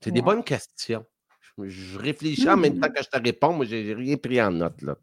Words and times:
C'est 0.00 0.10
des 0.10 0.22
bonnes 0.22 0.44
questions. 0.44 1.04
Je 1.60 1.98
réfléchis 1.98 2.48
en 2.48 2.56
même 2.56 2.76
mmh. 2.76 2.80
temps 2.80 2.88
que 2.88 3.02
je 3.02 3.08
te 3.08 3.22
réponds. 3.22 3.52
Moi, 3.52 3.64
j'ai 3.64 3.92
rien 3.92 4.16
pris 4.16 4.40
en 4.40 4.52
note. 4.52 4.80
Là. 4.82 4.96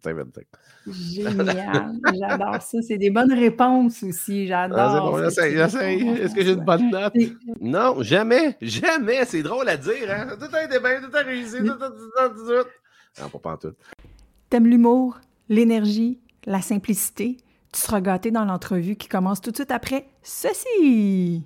Génial. 0.87 1.95
J'adore 2.17 2.61
ça. 2.61 2.81
C'est 2.81 2.97
des 2.97 3.09
bonnes 3.09 3.33
réponses 3.33 4.03
aussi. 4.03 4.49
Ah, 4.51 4.69
J'adore. 4.69 5.21
Est-ce 5.21 6.33
que 6.33 6.43
j'ai 6.43 6.53
une 6.53 6.63
bonne 6.63 6.89
note? 6.89 7.13
Non, 7.59 8.01
jamais. 8.01 8.55
Jamais. 8.61 9.25
C'est 9.25 9.43
drôle 9.43 9.67
à 9.67 9.77
dire. 9.77 10.09
Hein? 10.09 10.37
Tout 10.39 10.55
a 10.55 10.63
été 10.63 10.79
bien, 10.79 11.01
tout 11.01 11.15
a 11.15 11.21
réussi. 11.21 11.57
Tout 11.57 11.83
a, 11.83 12.29
tout 12.29 12.69
Non, 13.21 13.39
pas 13.39 13.51
en 13.51 13.57
tout. 13.57 13.73
T'aimes 14.49 14.67
l'humour, 14.67 15.19
l'énergie, 15.49 16.19
la 16.45 16.61
simplicité? 16.61 17.37
Tu 17.73 17.81
seras 17.81 17.99
gâté 17.99 18.31
dans 18.31 18.45
l'entrevue 18.45 18.95
qui 18.95 19.09
commence 19.09 19.41
tout 19.41 19.51
de 19.51 19.57
suite 19.57 19.71
après 19.71 20.07
ceci. 20.23 21.43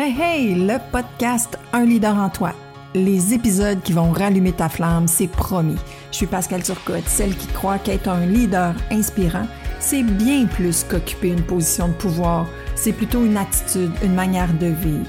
Hey, 0.00 0.14
hey, 0.16 0.54
le 0.54 0.78
podcast 0.92 1.58
Un 1.72 1.84
leader 1.84 2.16
en 2.16 2.28
toi 2.28 2.54
les 2.94 3.34
épisodes 3.34 3.82
qui 3.82 3.92
vont 3.92 4.12
rallumer 4.12 4.52
ta 4.52 4.68
flamme, 4.68 5.08
c'est 5.08 5.26
promis. 5.26 5.76
Je 6.10 6.16
suis 6.16 6.26
Pascal 6.26 6.62
Turcotte, 6.62 7.06
celle 7.06 7.36
qui 7.36 7.48
croit 7.48 7.78
qu'être 7.78 8.08
un 8.08 8.24
leader 8.24 8.74
inspirant, 8.90 9.46
c'est 9.78 10.02
bien 10.02 10.46
plus 10.46 10.84
qu'occuper 10.84 11.28
une 11.28 11.42
position 11.42 11.88
de 11.88 11.92
pouvoir, 11.94 12.46
c'est 12.76 12.92
plutôt 12.92 13.24
une 13.24 13.36
attitude, 13.36 13.90
une 14.02 14.14
manière 14.14 14.52
de 14.54 14.68
vivre. 14.68 15.06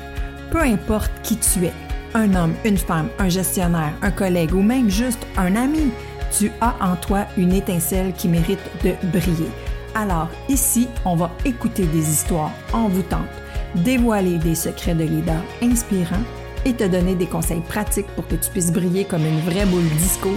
Peu 0.52 0.60
importe 0.60 1.12
qui 1.24 1.38
tu 1.38 1.66
es, 1.66 1.74
un 2.16 2.34
homme, 2.36 2.56
une 2.66 2.78
femme, 2.78 3.10
un 3.18 3.30
gestionnaire, 3.30 3.94
un 4.02 4.12
collègue 4.12 4.54
ou 4.54 4.62
même 4.62 4.90
juste 4.90 5.26
un 5.38 5.56
ami, 5.56 5.92
tu 6.38 6.52
as 6.62 6.76
en 6.82 6.96
toi 6.96 7.26
une 7.38 7.54
étincelle 7.54 8.12
qui 8.14 8.28
mérite 8.28 8.60
de 8.84 8.94
briller. 9.08 9.50
Alors 9.96 10.30
ici, 10.50 10.88
on 11.06 11.16
va 11.16 11.32
écouter 11.46 11.86
des 11.86 12.10
histoires 12.10 12.52
envoûtantes, 12.74 13.30
dévoiler 13.76 14.38
des 14.38 14.56
secrets 14.56 14.96
de 14.96 15.04
leader 15.04 15.42
inspirants 15.62 16.24
et 16.66 16.74
te 16.74 16.84
donner 16.84 17.16
des 17.16 17.28
conseils 17.28 17.62
pratiques 17.62 18.08
pour 18.16 18.28
que 18.28 18.36
tu 18.36 18.50
puisses 18.52 18.72
briller 18.72 19.06
comme 19.06 19.26
une 19.26 19.40
vraie 19.42 19.66
boule 19.66 19.90
disco 19.98 20.30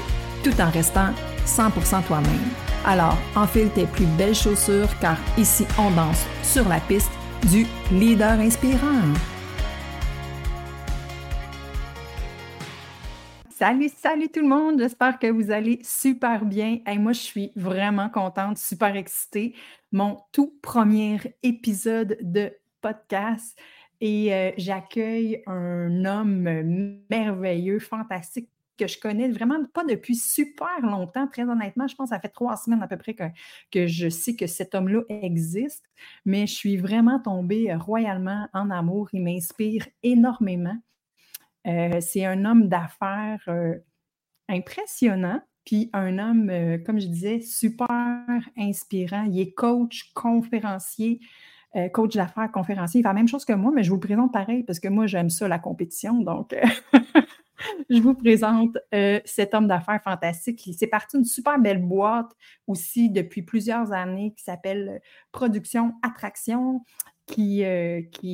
tout 0.44 0.61
en 0.61 0.70
restant 0.70 1.11
100% 1.47 2.05
toi-même. 2.06 2.50
Alors, 2.84 3.16
enfile 3.36 3.70
tes 3.70 3.86
plus 3.86 4.06
belles 4.19 4.34
chaussures 4.34 4.98
car 5.00 5.16
ici 5.38 5.66
on 5.78 5.91
danse 5.91 6.27
sur 6.42 6.69
la 6.69 6.80
piste 6.80 7.12
du 7.50 7.66
leader 7.92 8.38
inspirant. 8.41 9.12
Salut, 13.50 13.91
salut 13.97 14.28
tout 14.28 14.41
le 14.41 14.48
monde. 14.48 14.80
J'espère 14.80 15.20
que 15.20 15.28
vous 15.28 15.53
allez 15.53 15.78
super 15.84 16.44
bien. 16.44 16.78
Et 16.84 16.98
moi, 16.98 17.12
je 17.12 17.20
suis 17.20 17.53
vraiment 17.55 18.08
contente, 18.08 18.58
super 18.58 18.97
excitée. 18.97 19.55
Mon 19.92 20.19
tout 20.33 20.58
premier 20.62 21.20
épisode 21.44 22.19
de 22.20 22.53
podcast. 22.83 23.58
Et 24.02 24.34
euh, 24.34 24.50
j'accueille 24.58 25.44
un 25.47 26.05
homme 26.05 27.05
merveilleux, 27.08 27.78
fantastique, 27.78 28.50
que 28.77 28.88
je 28.88 28.98
connais 28.98 29.28
vraiment 29.28 29.64
pas 29.72 29.84
depuis 29.84 30.16
super 30.16 30.80
longtemps. 30.83 31.28
Très 31.28 31.44
honnêtement, 31.44 31.86
je 31.86 31.94
pense 31.94 32.10
que 32.10 32.16
ça 32.16 32.20
fait 32.20 32.28
trois 32.28 32.56
semaines 32.56 32.83
à 32.83 32.88
peu 32.88 32.97
près 32.97 33.14
que, 33.14 33.25
que 33.70 33.86
je 33.86 34.08
sais 34.08 34.34
que 34.34 34.48
cet 34.48 34.75
homme-là 34.75 35.03
existe, 35.08 35.84
mais 36.25 36.48
je 36.48 36.55
suis 36.55 36.77
vraiment 36.77 37.20
tombée 37.20 37.72
royalement 37.75 38.48
en 38.53 38.70
amour. 38.70 39.08
Il 39.12 39.22
m'inspire 39.22 39.86
énormément. 40.03 40.77
Euh, 41.69 42.00
c'est 42.00 42.25
un 42.25 42.44
homme 42.44 42.66
d'affaires 42.66 43.44
euh, 43.47 43.75
impressionnant, 44.48 45.41
puis 45.64 45.91
un 45.92 46.19
homme, 46.19 46.50
comme 46.84 46.98
je 46.98 47.06
disais, 47.06 47.41
super 47.41 48.25
inspirant. 48.58 49.28
Il 49.30 49.38
est 49.38 49.53
coach, 49.53 50.10
conférencier. 50.12 51.20
Euh, 51.75 51.89
coach 51.89 52.15
d'affaires, 52.17 52.51
conférencier. 52.53 53.01
Il 53.01 53.03
fait 53.03 53.09
la 53.09 53.15
même 53.15 53.28
chose 53.28 53.47
que 53.47 53.55
moi, 53.55 53.73
mais 53.75 53.83
je 53.83 53.91
vous 53.91 53.98
présente 53.98 54.31
pareil 54.31 54.62
parce 54.62 54.78
que 54.78 54.89
moi, 54.89 55.06
j'aime 55.06 55.31
ça, 55.31 55.48
la 55.48 55.59
compétition. 55.59 56.20
Donc, 56.20 56.53
euh, 56.53 56.61
je 57.91 57.98
vous 57.98 58.12
présente 58.12 58.77
euh, 58.92 59.20
cet 59.25 59.55
homme 59.55 59.69
d'affaires 59.69 60.03
fantastique. 60.03 60.67
Il 60.67 60.75
s'est 60.75 60.87
parti 60.87 61.17
d'une 61.17 61.25
super 61.25 61.59
belle 61.59 61.81
boîte 61.81 62.31
aussi 62.67 63.09
depuis 63.09 63.41
plusieurs 63.41 63.91
années 63.93 64.34
qui 64.37 64.44
s'appelle 64.44 65.00
Production 65.32 65.94
Attraction. 66.03 66.82
Qui, 67.25 67.65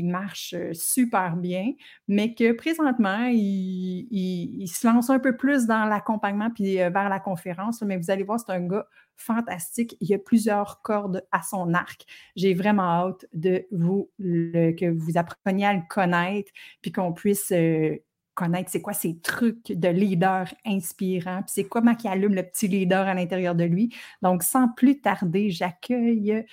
marche 0.03 0.57
super 0.73 1.37
bien, 1.37 1.75
mais 2.09 2.35
que 2.35 2.51
présentement, 2.51 3.29
il, 3.31 4.09
il, 4.11 4.67
se 4.67 4.85
lance 4.89 5.09
un 5.09 5.21
peu 5.21 5.37
plus 5.37 5.67
dans 5.67 5.85
l'accompagnement 5.85 6.51
puis 6.51 6.77
vers 6.77 7.09
la 7.09 7.21
conférence. 7.21 7.81
Mais 7.83 7.97
vous 7.97 8.11
allez 8.11 8.25
voir, 8.25 8.41
c'est 8.41 8.51
un 8.51 8.67
gars 8.67 8.87
fantastique. 9.19 9.97
Il 10.01 10.09
y 10.09 10.15
a 10.15 10.19
plusieurs 10.19 10.81
cordes 10.83 11.27
à 11.33 11.43
son 11.43 11.75
arc. 11.75 12.07
J'ai 12.37 12.55
vraiment 12.55 12.83
hâte 12.83 13.27
de 13.33 13.67
vous 13.71 14.11
que 14.19 14.91
vous 14.91 15.19
appreniez 15.19 15.67
à 15.67 15.75
le 15.75 15.83
connaître, 15.89 16.51
puis 16.81 16.93
qu'on 16.93 17.13
puisse 17.13 17.53
euh, 17.53 17.97
connaître 18.35 18.71
c'est 18.71 18.81
quoi 18.81 18.93
ces 18.93 19.19
trucs 19.19 19.73
de 19.73 19.89
leader 19.89 20.47
inspirant, 20.65 21.43
puis 21.43 21.53
c'est 21.55 21.65
quoi 21.65 21.83
qui 21.95 22.07
allume 22.07 22.35
le 22.35 22.45
petit 22.45 22.69
leader 22.69 23.07
à 23.07 23.15
l'intérieur 23.15 23.55
de 23.55 23.65
lui. 23.65 23.95
Donc, 24.23 24.43
sans 24.43 24.69
plus 24.69 25.01
tarder, 25.01 25.51
j'accueille 25.51 26.45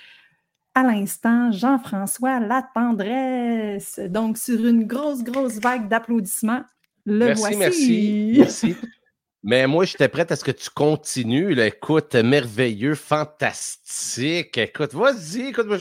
à 0.74 0.84
l'instant 0.84 1.52
Jean-François 1.52 2.40
La 2.40 2.68
Tendresse. 2.74 4.00
Donc, 4.10 4.38
sur 4.38 4.66
une 4.66 4.86
grosse, 4.86 5.24
grosse 5.24 5.60
vague 5.60 5.88
d'applaudissements, 5.88 6.64
le 7.06 7.28
merci, 7.28 7.42
voici. 7.42 8.34
Merci, 8.38 8.72
merci. 8.72 8.76
Mais 9.48 9.68
moi, 9.68 9.86
j'étais 9.86 10.10
prête 10.10 10.32
à 10.32 10.36
ce 10.36 10.44
que 10.44 10.50
tu 10.50 10.72
continues. 10.72 11.60
Écoute, 11.62 12.16
merveilleux, 12.16 12.96
fantastique. 12.96 14.58
Écoute, 14.58 14.96
vas-y, 14.96 15.50
écoute, 15.50 15.68
moi, 15.68 15.78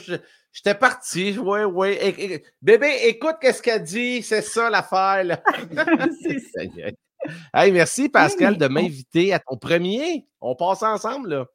j'étais 0.53 0.75
parti. 0.75 1.39
Oui, 1.39 1.61
oui. 1.61 2.43
bébé, 2.61 2.95
écoute 3.05 3.37
qu'est-ce 3.41 3.63
qu'elle 3.63 3.83
dit. 3.83 4.23
C'est 4.23 4.43
ça 4.43 4.69
l'affaire. 4.69 5.43
hey, 7.55 7.73
merci, 7.73 8.11
Pascal, 8.11 8.59
de 8.59 8.69
m'inviter 8.69 9.33
à 9.33 9.39
ton 9.39 9.57
premier. 9.57 10.27
On 10.43 10.55
passe 10.55 10.83
ensemble, 10.83 11.31
là. 11.31 11.47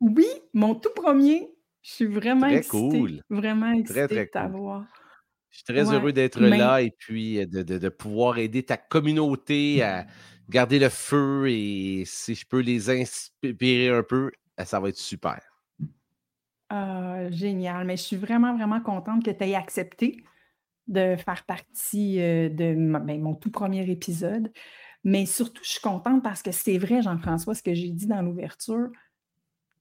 Oui, 0.00 0.28
mon 0.54 0.74
tout 0.74 0.94
premier. 0.96 1.50
Je 1.82 1.90
suis 1.90 2.06
vraiment 2.06 2.48
très 2.48 2.62
cool. 2.62 3.20
Vraiment 3.28 3.72
excitée 3.72 4.06
très, 4.06 4.24
de 4.24 4.30
t'avoir. 4.30 4.86
Je 5.50 5.58
suis 5.58 5.64
très 5.64 5.92
heureux 5.92 6.14
d'être 6.14 6.40
là 6.40 6.80
et 6.80 6.90
puis 6.90 7.46
de, 7.46 7.62
de, 7.62 7.88
pouvoir 7.90 8.38
aider 8.38 8.62
ta 8.62 8.78
communauté 8.78 9.82
à 9.82 10.06
garder 10.48 10.78
le 10.78 10.88
feu 10.88 11.48
et 11.50 12.04
si 12.06 12.34
je 12.34 12.46
peux 12.46 12.60
les 12.60 12.90
inspirer 12.90 13.90
un 13.90 14.02
peu, 14.02 14.30
eh, 14.58 14.64
ça 14.64 14.80
va 14.80 14.88
être 14.88 14.96
super. 14.96 15.40
Ah, 16.68 17.30
génial. 17.30 17.86
Mais 17.86 17.96
je 17.96 18.02
suis 18.02 18.16
vraiment, 18.16 18.56
vraiment 18.56 18.80
contente 18.80 19.24
que 19.24 19.30
tu 19.30 19.44
aies 19.44 19.54
accepté 19.54 20.24
de 20.88 21.16
faire 21.16 21.44
partie 21.44 22.20
euh, 22.20 22.48
de 22.48 22.74
ben, 22.74 23.20
mon 23.20 23.34
tout 23.34 23.50
premier 23.50 23.88
épisode. 23.90 24.52
Mais 25.04 25.26
surtout, 25.26 25.62
je 25.62 25.70
suis 25.70 25.80
contente 25.80 26.22
parce 26.22 26.42
que 26.42 26.50
c'est 26.50 26.78
vrai, 26.78 27.02
Jean-François, 27.02 27.54
ce 27.54 27.62
que 27.62 27.74
j'ai 27.74 27.90
dit 27.90 28.06
dans 28.06 28.22
l'ouverture. 28.22 28.90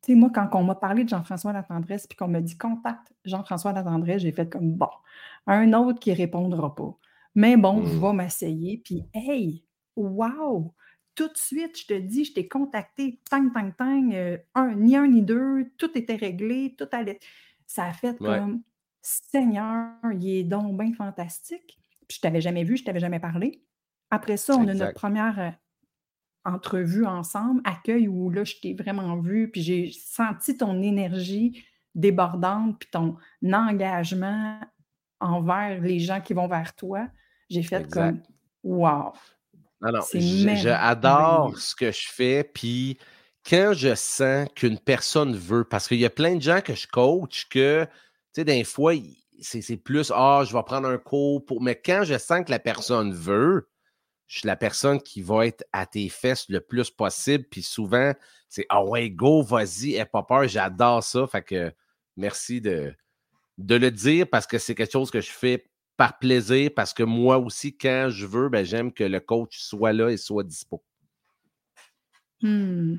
Tu 0.03 0.13
sais, 0.13 0.15
moi, 0.15 0.29
quand 0.33 0.47
on 0.53 0.63
m'a 0.63 0.75
parlé 0.75 1.03
de 1.03 1.09
Jean-François 1.09 1.51
Latendresse, 1.51 2.05
puis 2.05 2.15
qu'on 2.15 2.27
m'a 2.27 2.41
dit 2.41 2.57
contacte 2.57 3.11
Jean-François 3.23 3.73
Latendresse, 3.73 4.21
j'ai 4.21 4.31
fait 4.31 4.47
comme 4.47 4.73
bon, 4.73 4.89
un 5.47 5.73
autre 5.73 5.99
qui 5.99 6.13
répondra 6.13 6.75
pas. 6.75 6.95
Mais 7.33 7.57
bon, 7.57 7.83
je 7.83 7.95
mmh. 7.95 8.01
vais 8.01 8.13
m'essayer. 8.13 8.77
Puis, 8.77 9.03
hey, 9.13 9.64
Wow! 9.95 10.73
Tout 11.15 11.29
de 11.29 11.37
suite, 11.37 11.79
je 11.79 11.87
te 11.87 11.93
dis, 11.93 12.25
je 12.25 12.33
t'ai 12.33 12.47
contacté, 12.47 13.21
tang, 13.29 13.51
tang, 13.53 13.71
tang, 13.77 14.11
euh, 14.13 14.37
un, 14.53 14.75
ni 14.75 14.97
un 14.97 15.07
ni 15.07 15.21
deux, 15.21 15.71
tout 15.77 15.97
était 15.97 16.15
réglé, 16.15 16.75
tout 16.77 16.87
allait. 16.91 17.19
Ça 17.65 17.85
a 17.85 17.93
fait 17.93 18.17
comme 18.17 18.61
Seigneur, 19.01 19.93
il 20.19 20.29
est 20.29 20.43
donc 20.43 20.77
bien 20.77 20.93
fantastique. 20.93 21.79
Puis 22.07 22.17
je 22.17 22.21
t'avais 22.21 22.41
jamais 22.41 22.63
vu, 22.63 22.77
je 22.77 22.83
t'avais 22.83 22.99
jamais 22.99 23.19
parlé. 23.19 23.63
Après 24.11 24.37
ça, 24.37 24.55
on 24.55 24.67
a 24.67 24.73
notre 24.73 24.93
première 24.93 25.39
euh, 25.39 25.51
entrevue 26.43 27.05
ensemble, 27.05 27.61
accueil 27.63 28.07
où 28.07 28.29
là, 28.29 28.43
je 28.43 28.55
t'ai 28.61 28.73
vraiment 28.73 29.17
vu, 29.17 29.49
puis 29.49 29.61
j'ai 29.61 29.91
senti 29.91 30.57
ton 30.57 30.81
énergie 30.81 31.65
débordante, 31.95 32.79
puis 32.79 32.89
ton 32.91 33.17
engagement 33.43 34.59
envers 35.19 35.81
les 35.81 35.99
gens 35.99 36.21
qui 36.21 36.33
vont 36.33 36.47
vers 36.47 36.75
toi. 36.75 37.07
J'ai 37.49 37.63
fait 37.63 37.89
comme 37.89 38.21
Wow! 38.63 39.13
Non, 39.85 39.99
non, 40.13 40.55
j'adore 40.55 41.57
ce 41.57 41.75
que 41.75 41.91
je 41.91 42.07
fais. 42.09 42.43
Puis 42.43 42.97
quand 43.47 43.73
je 43.73 43.93
sens 43.95 44.47
qu'une 44.55 44.79
personne 44.79 45.35
veut, 45.35 45.63
parce 45.63 45.87
qu'il 45.87 45.99
y 45.99 46.05
a 46.05 46.09
plein 46.09 46.35
de 46.35 46.41
gens 46.41 46.61
que 46.61 46.73
je 46.73 46.87
coach 46.87 47.47
que, 47.49 47.85
tu 47.85 47.89
sais, 48.33 48.43
des 48.43 48.63
fois, 48.63 48.93
c'est 49.41 49.77
plus 49.77 50.11
Ah, 50.15 50.43
je 50.45 50.55
vais 50.55 50.63
prendre 50.63 50.87
un 50.87 50.97
cours 50.97 51.45
pour. 51.45 51.61
Mais 51.61 51.75
quand 51.75 52.03
je 52.03 52.17
sens 52.17 52.43
que 52.45 52.51
la 52.51 52.59
personne 52.59 53.13
veut, 53.13 53.69
je 54.27 54.39
suis 54.39 54.47
la 54.47 54.55
personne 54.55 54.99
qui 55.01 55.21
va 55.21 55.45
être 55.45 55.63
à 55.71 55.85
tes 55.85 56.09
fesses 56.09 56.49
le 56.49 56.59
plus 56.59 56.89
possible. 56.89 57.45
Puis 57.49 57.61
souvent, 57.61 58.13
c'est 58.49 58.65
Ah 58.69 58.83
ouais, 58.83 59.09
go, 59.09 59.43
vas-y, 59.43 59.95
aie 59.95 60.05
pas 60.05 60.23
peur, 60.23 60.47
j'adore 60.47 61.03
ça. 61.03 61.27
Fait 61.27 61.43
que 61.43 61.71
merci 62.17 62.61
de, 62.61 62.95
de 63.57 63.75
le 63.75 63.91
dire 63.91 64.27
parce 64.29 64.47
que 64.47 64.57
c'est 64.57 64.75
quelque 64.75 64.91
chose 64.91 65.11
que 65.11 65.21
je 65.21 65.31
fais 65.31 65.67
par 65.97 66.19
plaisir 66.19 66.71
parce 66.75 66.93
que 66.93 67.03
moi 67.03 67.37
aussi, 67.37 67.77
quand 67.77 68.07
je 68.09 68.25
veux, 68.25 68.49
ben, 68.49 68.65
j'aime 68.65 68.91
que 68.91 69.03
le 69.03 69.19
coach 69.19 69.59
soit 69.59 69.93
là 69.93 70.09
et 70.09 70.17
soit 70.17 70.43
dispo. 70.43 70.83
Mmh. 72.41 72.95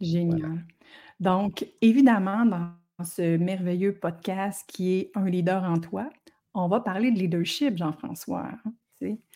Génial. 0.00 0.64
Donc, 1.20 1.66
évidemment, 1.80 2.46
dans 2.46 2.72
ce 3.04 3.36
merveilleux 3.36 3.94
podcast 3.94 4.64
qui 4.68 4.94
est 4.94 5.10
Un 5.14 5.28
leader 5.28 5.64
en 5.64 5.78
toi, 5.78 6.08
on 6.54 6.68
va 6.68 6.80
parler 6.80 7.10
de 7.10 7.18
leadership, 7.18 7.76
Jean-François. 7.76 8.50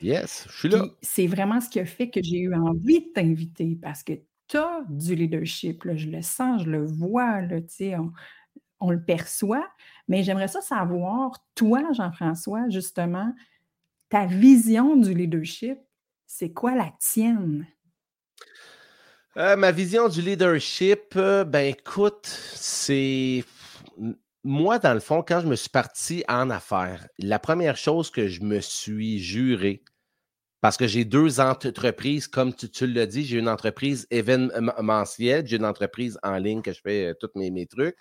Yes, 0.00 0.46
je 0.50 0.58
suis 0.58 0.68
là. 0.68 0.84
C'est 1.02 1.26
vraiment 1.26 1.60
ce 1.60 1.68
qui 1.68 1.80
a 1.80 1.86
fait 1.86 2.10
que 2.10 2.20
j'ai 2.22 2.38
eu 2.38 2.54
envie 2.54 3.00
de 3.00 3.12
t'inviter 3.12 3.78
parce 3.80 4.02
que 4.02 4.12
tu 4.48 4.56
as 4.56 4.84
du 4.88 5.14
leadership. 5.14 5.82
je 5.94 6.08
le 6.08 6.22
sens, 6.22 6.62
je 6.64 6.70
le 6.70 6.84
vois, 6.84 7.42
là, 7.42 7.58
on, 7.98 8.12
on 8.80 8.90
le 8.90 9.02
perçoit. 9.02 9.68
Mais 10.08 10.22
j'aimerais 10.22 10.48
ça 10.48 10.60
savoir, 10.60 11.32
toi, 11.54 11.82
Jean-François, 11.92 12.68
justement, 12.68 13.32
ta 14.08 14.26
vision 14.26 14.96
du 14.96 15.14
leadership, 15.14 15.78
c'est 16.26 16.52
quoi 16.52 16.74
la 16.74 16.92
tienne? 16.98 17.66
Euh, 19.36 19.56
ma 19.56 19.72
vision 19.72 20.08
du 20.08 20.20
leadership, 20.20 21.14
euh, 21.16 21.44
ben 21.44 21.74
écoute, 21.74 22.26
c'est 22.26 23.44
moi, 24.44 24.78
dans 24.78 24.94
le 24.94 25.00
fond, 25.00 25.22
quand 25.26 25.40
je 25.40 25.46
me 25.46 25.54
suis 25.54 25.68
parti 25.68 26.24
en 26.28 26.50
affaires, 26.50 27.06
la 27.18 27.38
première 27.38 27.76
chose 27.76 28.10
que 28.10 28.26
je 28.26 28.42
me 28.42 28.60
suis 28.60 29.20
juré, 29.20 29.84
parce 30.60 30.76
que 30.76 30.86
j'ai 30.86 31.04
deux 31.04 31.40
entreprises, 31.40 32.26
comme 32.26 32.54
tu, 32.54 32.86
l'as 32.86 33.06
dit, 33.06 33.24
j'ai 33.24 33.38
une 33.38 33.48
entreprise 33.48 34.06
événementielle, 34.10 35.46
j'ai 35.46 35.56
une 35.56 35.64
entreprise 35.64 36.18
en 36.22 36.36
ligne 36.38 36.62
que 36.62 36.72
je 36.72 36.80
fais 36.80 37.06
euh, 37.06 37.14
tous 37.14 37.30
mes, 37.34 37.50
mes 37.50 37.66
trucs. 37.66 37.96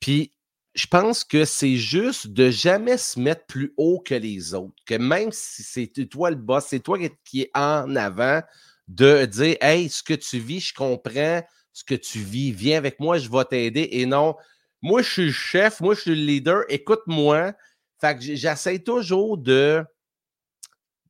Puis, 0.00 0.32
je 0.74 0.86
pense 0.86 1.22
que 1.24 1.44
c'est 1.44 1.76
juste 1.76 2.28
de 2.28 2.50
jamais 2.50 2.96
se 2.96 3.20
mettre 3.20 3.44
plus 3.46 3.74
haut 3.76 4.00
que 4.00 4.14
les 4.14 4.54
autres. 4.54 4.74
Que 4.86 4.94
même 4.94 5.30
si 5.30 5.62
c'est 5.62 5.86
toi 6.08 6.30
le 6.30 6.36
boss, 6.36 6.66
c'est 6.68 6.80
toi 6.80 6.98
qui 7.24 7.42
es 7.42 7.50
en 7.54 7.94
avant, 7.94 8.42
de 8.88 9.26
dire 9.26 9.56
Hey, 9.60 9.88
ce 9.88 10.02
que 10.02 10.14
tu 10.14 10.38
vis, 10.38 10.60
je 10.60 10.74
comprends 10.74 11.42
ce 11.72 11.84
que 11.84 11.94
tu 11.94 12.18
vis. 12.18 12.52
Viens 12.52 12.78
avec 12.78 13.00
moi, 13.00 13.18
je 13.18 13.28
vais 13.30 13.44
t'aider. 13.44 13.88
Et 13.92 14.06
non, 14.06 14.36
moi, 14.80 15.02
je 15.02 15.10
suis 15.10 15.26
le 15.26 15.32
chef, 15.32 15.80
moi, 15.80 15.94
je 15.94 16.00
suis 16.00 16.10
le 16.10 16.16
leader, 16.16 16.64
écoute-moi. 16.68 17.52
Fait 18.00 18.16
que 18.16 18.22
j'essaie 18.22 18.80
toujours 18.80 19.38
de, 19.38 19.84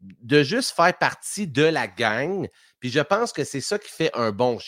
de 0.01 0.43
juste 0.43 0.73
faire 0.73 0.97
partie 0.99 1.47
de 1.47 1.63
la 1.63 1.87
gang. 1.87 2.49
Puis 2.81 2.91
je 2.91 3.01
pense 3.01 3.33
que 3.33 3.45
c'est 3.45 3.61
ça 3.61 3.79
qui 3.79 3.91
fait 3.91 4.11
un 4.15 4.33
bon 4.33 4.59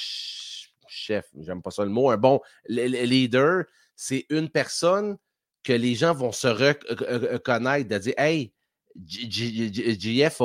chef, 0.87 1.27
j'aime 1.41 1.61
pas 1.61 1.71
ça 1.71 1.85
le 1.85 1.91
mot, 1.91 2.11
un 2.11 2.17
bon 2.17 2.41
leader. 2.69 3.65
C'est 3.97 4.27
une 4.31 4.49
personne 4.49 5.17
que 5.63 5.73
les 5.73 5.95
gens 5.95 6.15
vont 6.15 6.33
se 6.33 6.47
reconnaître, 6.47 7.89
de 7.89 7.99
dire 7.99 8.15
Hey, 8.19 8.53
JF 9.07 10.41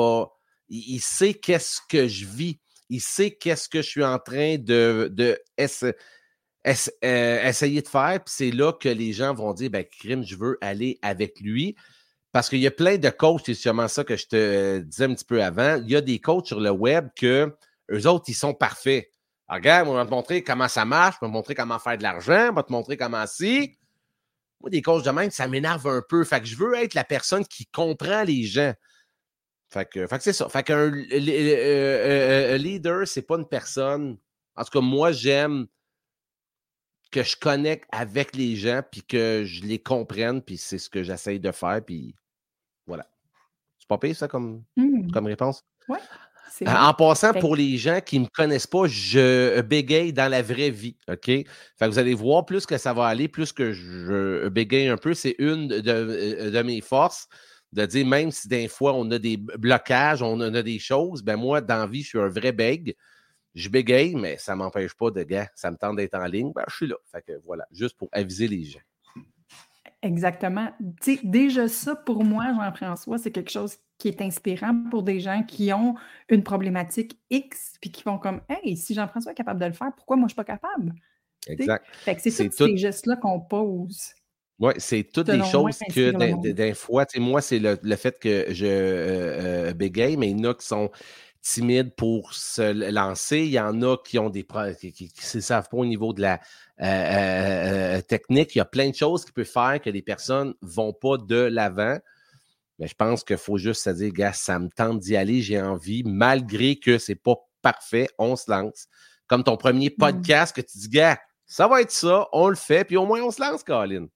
il, 0.68 1.00
sait 1.00 1.34
qu'est-ce 1.34 1.80
que 1.88 2.06
je 2.08 2.24
vis. 2.24 2.58
Il 2.88 3.00
sait 3.00 3.32
qu'est-ce 3.32 3.68
que 3.68 3.82
je 3.82 3.88
suis 3.88 4.04
en 4.04 4.18
train 4.18 4.56
de, 4.56 5.10
de 5.12 5.38
euh, 5.58 5.92
essayer 7.44 7.82
de 7.82 7.88
faire. 7.88 8.20
Puis 8.24 8.34
c'est 8.34 8.50
là 8.50 8.72
que 8.72 8.88
les 8.88 9.12
gens 9.12 9.34
vont 9.34 9.52
dire 9.52 9.70
ben, 9.70 9.84
Crime, 9.84 10.24
je 10.24 10.36
veux 10.36 10.58
aller 10.60 10.98
avec 11.02 11.40
lui. 11.40 11.76
Parce 12.32 12.48
qu'il 12.48 12.60
y 12.60 12.66
a 12.66 12.70
plein 12.70 12.96
de 12.96 13.10
coachs, 13.10 13.42
c'est 13.46 13.54
sûrement 13.54 13.88
ça 13.88 14.04
que 14.04 14.16
je 14.16 14.26
te 14.26 14.36
euh, 14.36 14.80
disais 14.80 15.04
un 15.04 15.14
petit 15.14 15.24
peu 15.24 15.42
avant. 15.42 15.76
Il 15.82 15.90
y 15.90 15.96
a 15.96 16.00
des 16.00 16.20
coachs 16.20 16.46
sur 16.46 16.60
le 16.60 16.70
web 16.70 17.08
que 17.16 17.52
eux 17.90 18.06
autres, 18.06 18.26
ils 18.28 18.34
sont 18.34 18.54
parfaits. 18.54 19.10
Regarde, 19.54 19.88
on 19.88 19.94
va 19.94 20.04
te 20.04 20.10
montrer 20.10 20.42
comment 20.42 20.68
ça 20.68 20.84
marche, 20.84 21.16
on 21.20 21.26
va 21.26 21.30
te 21.30 21.32
montrer 21.32 21.54
comment 21.54 21.78
faire 21.78 21.98
de 21.98 22.02
l'argent, 22.02 22.48
on 22.50 22.54
va 22.54 22.62
te 22.62 22.72
montrer 22.72 22.96
comment 22.96 23.26
si. 23.26 23.76
Moi, 24.60 24.70
des 24.70 24.82
coachs 24.82 25.04
de 25.04 25.10
même, 25.10 25.30
ça 25.30 25.48
m'énerve 25.48 25.86
un 25.86 26.02
peu. 26.06 26.22
Fait 26.24 26.40
que 26.40 26.46
je 26.46 26.56
veux 26.56 26.74
être 26.74 26.94
la 26.94 27.04
personne 27.04 27.44
qui 27.44 27.66
comprend 27.66 28.22
les 28.22 28.44
gens. 28.44 28.74
Fait 29.70 29.88
que, 29.88 30.06
c'est 30.18 30.32
ça. 30.32 30.48
Fait 30.48 30.64
qu'un 30.64 30.76
euh, 30.76 31.06
euh, 31.12 32.54
euh, 32.54 32.56
leader, 32.58 33.06
c'est 33.06 33.22
pas 33.22 33.36
une 33.36 33.46
personne. 33.46 34.18
En 34.56 34.64
tout 34.64 34.70
cas, 34.70 34.80
moi, 34.80 35.12
j'aime 35.12 35.66
que 37.10 37.22
je 37.22 37.36
connecte 37.36 37.88
avec 37.92 38.36
les 38.36 38.56
gens, 38.56 38.82
puis 38.88 39.02
que 39.02 39.44
je 39.44 39.62
les 39.64 39.80
comprenne, 39.80 40.42
puis 40.42 40.56
c'est 40.56 40.78
ce 40.78 40.90
que 40.90 41.02
j'essaye 41.02 41.40
de 41.40 41.50
faire, 41.50 41.80
puis 41.84 42.14
voilà. 42.86 43.06
C'est 43.78 43.88
pas 43.88 43.98
pire, 43.98 44.14
ça, 44.14 44.28
comme, 44.28 44.64
mmh. 44.76 45.10
comme 45.12 45.26
réponse? 45.26 45.64
Oui. 45.88 45.98
En 46.66 46.94
passant, 46.94 47.32
pour 47.32 47.56
les 47.56 47.76
gens 47.76 48.00
qui 48.04 48.18
ne 48.18 48.24
me 48.24 48.28
connaissent 48.28 48.66
pas, 48.66 48.86
je 48.86 49.60
bégaye 49.60 50.12
dans 50.12 50.30
la 50.30 50.42
vraie 50.42 50.70
vie, 50.70 50.96
OK? 51.08 51.26
Fait 51.26 51.46
que 51.80 51.86
vous 51.86 51.98
allez 51.98 52.14
voir, 52.14 52.44
plus 52.44 52.66
que 52.66 52.78
ça 52.78 52.92
va 52.92 53.06
aller, 53.06 53.28
plus 53.28 53.52
que 53.52 53.72
je 53.72 54.48
bégaye 54.48 54.88
un 54.88 54.96
peu, 54.96 55.14
c'est 55.14 55.36
une 55.38 55.68
de, 55.68 56.50
de 56.50 56.62
mes 56.62 56.80
forces 56.80 57.28
de 57.72 57.86
dire 57.86 58.06
même 58.06 58.30
si 58.30 58.48
des 58.48 58.68
fois 58.68 58.94
on 58.94 59.10
a 59.10 59.18
des 59.18 59.36
blocages, 59.36 60.22
on 60.22 60.40
a 60.40 60.62
des 60.62 60.78
choses, 60.78 61.22
ben 61.22 61.36
moi, 61.36 61.60
dans 61.60 61.78
la 61.78 61.86
vie, 61.86 62.02
je 62.02 62.08
suis 62.08 62.18
un 62.18 62.28
vrai 62.28 62.52
bègue. 62.52 62.96
Je 63.54 63.68
bégaye, 63.68 64.14
mais 64.14 64.36
ça 64.38 64.52
ne 64.52 64.58
m'empêche 64.58 64.94
pas 64.94 65.10
de, 65.10 65.22
gars, 65.24 65.48
ça 65.56 65.70
me 65.70 65.76
tente 65.76 65.96
d'être 65.96 66.14
en 66.14 66.26
ligne, 66.26 66.52
ben, 66.54 66.64
je 66.68 66.76
suis 66.76 66.86
là. 66.86 66.96
Fait 67.10 67.22
que 67.22 67.32
voilà, 67.44 67.66
juste 67.72 67.96
pour 67.96 68.08
aviser 68.12 68.46
les 68.46 68.64
gens. 68.64 68.80
Exactement. 70.02 70.70
Déjà 71.24 71.68
ça, 71.68 71.94
pour 71.94 72.24
moi, 72.24 72.46
Jean-François, 72.54 73.18
c'est 73.18 73.30
quelque 73.30 73.50
chose 73.50 73.76
qui 73.98 74.08
est 74.08 74.22
inspirant 74.22 74.74
pour 74.90 75.02
des 75.02 75.20
gens 75.20 75.42
qui 75.42 75.72
ont 75.74 75.94
une 76.30 76.42
problématique 76.42 77.20
X, 77.28 77.74
puis 77.80 77.92
qui 77.92 78.02
font 78.02 78.18
comme, 78.18 78.40
hey, 78.48 78.76
si 78.76 78.94
Jean-François 78.94 79.32
est 79.32 79.34
capable 79.34 79.60
de 79.60 79.66
le 79.66 79.72
faire, 79.72 79.92
pourquoi 79.94 80.16
moi 80.16 80.22
je 80.22 80.24
ne 80.24 80.28
suis 80.30 80.36
pas 80.36 80.44
capable? 80.44 80.94
Exact. 81.46 81.84
Fait 81.92 82.16
que 82.16 82.22
c'est 82.22 82.48
tous 82.48 82.66
ces 82.66 82.76
gestes-là 82.76 83.16
qu'on 83.16 83.40
pose. 83.40 84.14
Oui, 84.58 84.74
c'est 84.76 85.04
toutes 85.04 85.30
des 85.30 85.42
choses 85.42 85.78
que 85.94 86.52
d'un 86.52 86.74
fois, 86.74 87.06
moi, 87.16 87.40
c'est 87.40 87.58
le, 87.58 87.96
fait 87.96 88.18
que 88.18 88.46
je 88.50 88.66
euh, 88.66 89.68
euh, 89.68 89.72
bégaye, 89.72 90.18
mais 90.18 90.30
il 90.30 90.38
y 90.38 90.46
en 90.46 90.50
a 90.50 90.54
qui 90.54 90.66
sont 90.66 90.90
timides 91.42 91.94
pour 91.94 92.34
se 92.34 92.90
lancer. 92.90 93.38
Il 93.38 93.50
y 93.50 93.60
en 93.60 93.82
a 93.82 93.96
qui 93.96 94.18
ont 94.18 94.30
des 94.30 94.44
qui 94.44 95.10
ne 95.34 95.40
savent 95.40 95.68
pas 95.68 95.76
au 95.76 95.86
niveau 95.86 96.12
de 96.12 96.20
la 96.20 96.40
euh, 96.80 98.00
technique. 98.02 98.54
Il 98.54 98.58
y 98.58 98.60
a 98.60 98.66
plein 98.66 98.90
de 98.90 98.94
choses 98.94 99.24
qui 99.24 99.32
peuvent 99.32 99.44
faire 99.44 99.80
que 99.80 99.90
les 99.90 100.02
personnes 100.02 100.54
ne 100.62 100.68
vont 100.68 100.92
pas 100.92 101.16
de 101.16 101.36
l'avant. 101.36 101.98
Mais 102.78 102.86
je 102.86 102.94
pense 102.94 103.24
qu'il 103.24 103.36
faut 103.36 103.58
juste 103.58 103.82
se 103.82 103.90
dire, 103.90 104.12
gars, 104.12 104.32
ça 104.32 104.58
me 104.58 104.68
tente 104.68 105.00
d'y 105.00 105.16
aller, 105.16 105.42
j'ai 105.42 105.60
envie, 105.60 106.02
malgré 106.04 106.76
que 106.76 106.96
c'est 106.98 107.14
pas 107.14 107.36
parfait, 107.60 108.08
on 108.18 108.36
se 108.36 108.50
lance. 108.50 108.86
Comme 109.26 109.44
ton 109.44 109.58
premier 109.58 109.90
mmh. 109.90 109.98
podcast 109.98 110.56
que 110.56 110.62
tu 110.62 110.78
dis, 110.78 110.88
gars, 110.88 111.18
ça 111.44 111.68
va 111.68 111.82
être 111.82 111.90
ça, 111.90 112.26
on 112.32 112.48
le 112.48 112.54
fait, 112.54 112.84
puis 112.84 112.96
au 112.96 113.04
moins 113.04 113.20
on 113.20 113.30
se 113.30 113.40
lance, 113.40 113.62
Caroline. 113.62 114.08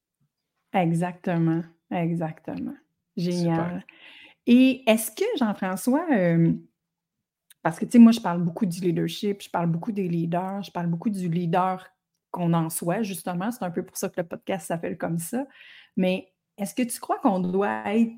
Exactement, 0.72 1.62
exactement. 1.90 2.74
Génial. 3.16 3.84
Et 4.46 4.82
est-ce 4.86 5.10
que 5.10 5.24
Jean-François, 5.38 6.06
parce 7.64 7.78
que 7.78 7.86
tu 7.86 7.92
sais, 7.92 7.98
moi, 7.98 8.12
je 8.12 8.20
parle 8.20 8.42
beaucoup 8.42 8.66
du 8.66 8.78
leadership, 8.80 9.42
je 9.42 9.48
parle 9.48 9.68
beaucoup 9.68 9.90
des 9.90 10.06
leaders, 10.06 10.62
je 10.62 10.70
parle 10.70 10.86
beaucoup 10.86 11.08
du 11.08 11.28
leader 11.30 11.88
qu'on 12.30 12.52
en 12.52 12.68
soit, 12.68 13.02
justement. 13.02 13.50
C'est 13.50 13.64
un 13.64 13.70
peu 13.70 13.82
pour 13.82 13.96
ça 13.96 14.10
que 14.10 14.20
le 14.20 14.26
podcast 14.26 14.66
s'appelle 14.66 14.98
comme 14.98 15.18
ça. 15.18 15.46
Mais 15.96 16.30
est-ce 16.58 16.74
que 16.74 16.82
tu 16.82 17.00
crois 17.00 17.18
qu'on 17.20 17.40
doit 17.40 17.82
être 17.86 18.12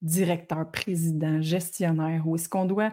directeur, 0.00 0.70
président, 0.70 1.42
gestionnaire, 1.42 2.26
ou 2.26 2.36
est-ce 2.36 2.48
qu'on 2.48 2.66
doit, 2.66 2.92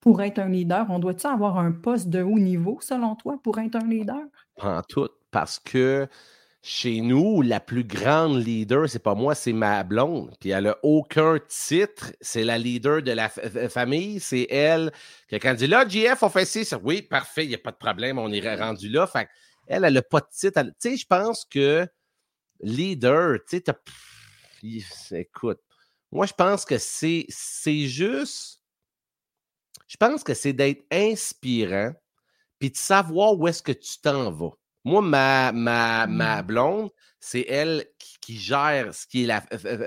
pour 0.00 0.20
être 0.20 0.38
un 0.38 0.50
leader, 0.50 0.84
on 0.90 0.98
doit-tu 0.98 1.26
avoir 1.26 1.58
un 1.58 1.72
poste 1.72 2.10
de 2.10 2.22
haut 2.22 2.38
niveau, 2.38 2.78
selon 2.82 3.16
toi, 3.16 3.40
pour 3.42 3.58
être 3.58 3.76
un 3.76 3.88
leader? 3.88 4.22
En 4.60 4.82
tout, 4.82 5.08
parce 5.30 5.58
que 5.58 6.06
chez 6.62 7.00
nous, 7.00 7.40
la 7.40 7.58
plus 7.58 7.84
grande 7.84 8.44
leader, 8.44 8.88
c'est 8.88 8.98
pas 8.98 9.14
moi, 9.14 9.34
c'est 9.34 9.54
ma 9.54 9.82
blonde. 9.82 10.36
Puis 10.40 10.50
elle 10.50 10.66
a 10.66 10.78
aucun 10.82 11.38
titre. 11.48 12.12
C'est 12.20 12.44
la 12.44 12.58
leader 12.58 13.02
de 13.02 13.12
la 13.12 13.30
famille. 13.30 14.20
C'est 14.20 14.46
elle 14.50 14.92
qui, 15.28 15.38
quand 15.38 15.50
elle 15.50 15.56
dit 15.56 15.66
là, 15.66 15.88
JF, 15.88 16.22
on 16.22 16.28
fait 16.28 16.44
ça. 16.44 16.78
Oui, 16.82 17.00
parfait, 17.00 17.44
il 17.44 17.48
n'y 17.48 17.54
a 17.54 17.58
pas 17.58 17.72
de 17.72 17.78
problème, 17.78 18.18
on 18.18 18.30
est 18.30 18.56
rendu 18.56 18.90
là. 18.90 19.10
Elle, 19.66 19.84
elle 19.84 19.94
n'a 19.94 20.02
pas 20.02 20.20
de 20.20 20.26
titre. 20.30 20.60
Tu 20.62 20.72
sais, 20.78 20.96
je 20.98 21.06
pense 21.06 21.46
que 21.46 21.88
leader, 22.60 23.38
tu 23.48 23.62
sais, 24.62 25.20
écoute, 25.20 25.60
moi, 26.12 26.26
je 26.26 26.34
pense 26.34 26.66
que 26.66 26.76
c'est 26.76 27.26
juste. 27.86 28.62
Je 29.88 29.96
pense 29.96 30.22
que 30.22 30.34
c'est 30.34 30.52
d'être 30.52 30.84
inspirant 30.92 31.92
puis 32.58 32.70
de 32.70 32.76
savoir 32.76 33.38
où 33.38 33.48
est-ce 33.48 33.62
que 33.62 33.72
tu 33.72 33.98
t'en 34.02 34.30
vas. 34.30 34.52
Moi, 34.84 35.02
ma, 35.02 35.52
ma, 35.52 36.06
ma 36.06 36.42
mmh. 36.42 36.46
blonde, 36.46 36.90
c'est 37.20 37.44
elle 37.48 37.84
qui, 37.98 38.38
gère 38.38 38.94
ce 38.94 39.06
qui 39.06 39.24
est 39.24 39.26
la 39.26 39.40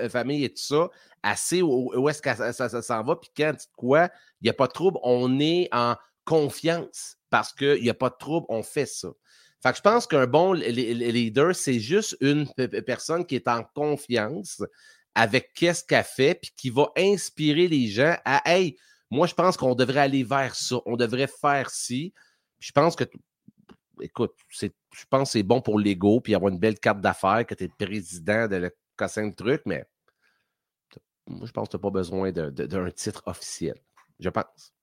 famille 0.08 0.44
et 0.44 0.50
tout 0.50 0.62
ça. 0.62 0.88
assez 1.22 1.62
où, 1.62 2.08
est-ce 2.08 2.22
que 2.22 2.34
ça, 2.34 2.82
s'en 2.82 3.02
va. 3.02 3.16
Puis 3.16 3.30
quand 3.36 3.54
tu 3.58 3.66
quoi, 3.76 4.10
il 4.40 4.44
n'y 4.44 4.50
a 4.50 4.52
pas 4.52 4.66
de 4.66 4.72
trouble, 4.72 4.98
on 5.02 5.40
est 5.40 5.68
en 5.72 5.96
confiance 6.24 7.16
parce 7.30 7.52
qu'il 7.52 7.82
n'y 7.82 7.90
a 7.90 7.94
pas 7.94 8.10
de 8.10 8.16
trouble, 8.18 8.46
on 8.48 8.62
fait 8.62 8.86
ça. 8.86 9.08
Fait 9.62 9.70
que 9.70 9.78
je 9.78 9.82
pense 9.82 10.06
qu'un 10.06 10.26
bon 10.26 10.52
leader, 10.52 11.54
c'est 11.54 11.80
juste 11.80 12.16
une 12.20 12.46
personne 12.86 13.24
qui 13.24 13.36
est 13.36 13.48
en 13.48 13.64
confiance 13.74 14.62
avec 15.14 15.52
qu'est-ce 15.54 15.82
qu'elle 15.82 16.04
fait, 16.04 16.34
puis 16.34 16.52
qui 16.56 16.70
va 16.70 16.92
inspirer 16.96 17.68
les 17.68 17.88
gens 17.88 18.16
à 18.24 18.42
Hey, 18.44 18.76
moi, 19.10 19.26
je 19.26 19.34
pense 19.34 19.56
qu'on 19.56 19.74
devrait 19.74 20.00
aller 20.00 20.24
vers 20.24 20.54
ça, 20.54 20.76
on 20.86 20.96
devrait 20.96 21.28
faire 21.28 21.70
ci. 21.70 22.12
je 22.58 22.72
pense 22.72 22.94
que 22.96 23.04
écoute, 24.00 24.32
je 24.48 24.68
pense 25.08 25.28
que 25.28 25.32
c'est 25.38 25.42
bon 25.42 25.60
pour 25.60 25.78
l'ego, 25.78 26.20
puis 26.20 26.34
avoir 26.34 26.52
une 26.52 26.58
belle 26.58 26.78
carte 26.78 27.00
d'affaires, 27.00 27.46
que 27.46 27.54
tu 27.54 27.64
es 27.64 27.68
président 27.68 28.48
de 28.48 28.56
le 28.56 28.76
cassin 28.96 29.28
de 29.28 29.34
truc, 29.34 29.62
mais 29.66 29.84
moi, 31.26 31.46
je 31.46 31.52
pense 31.52 31.68
que 31.68 31.70
tu 31.72 31.76
n'as 31.76 31.82
pas 31.82 31.90
besoin 31.90 32.32
d'un 32.32 32.90
titre 32.90 33.22
officiel. 33.26 33.76
Je 34.20 34.28
pense. 34.28 34.74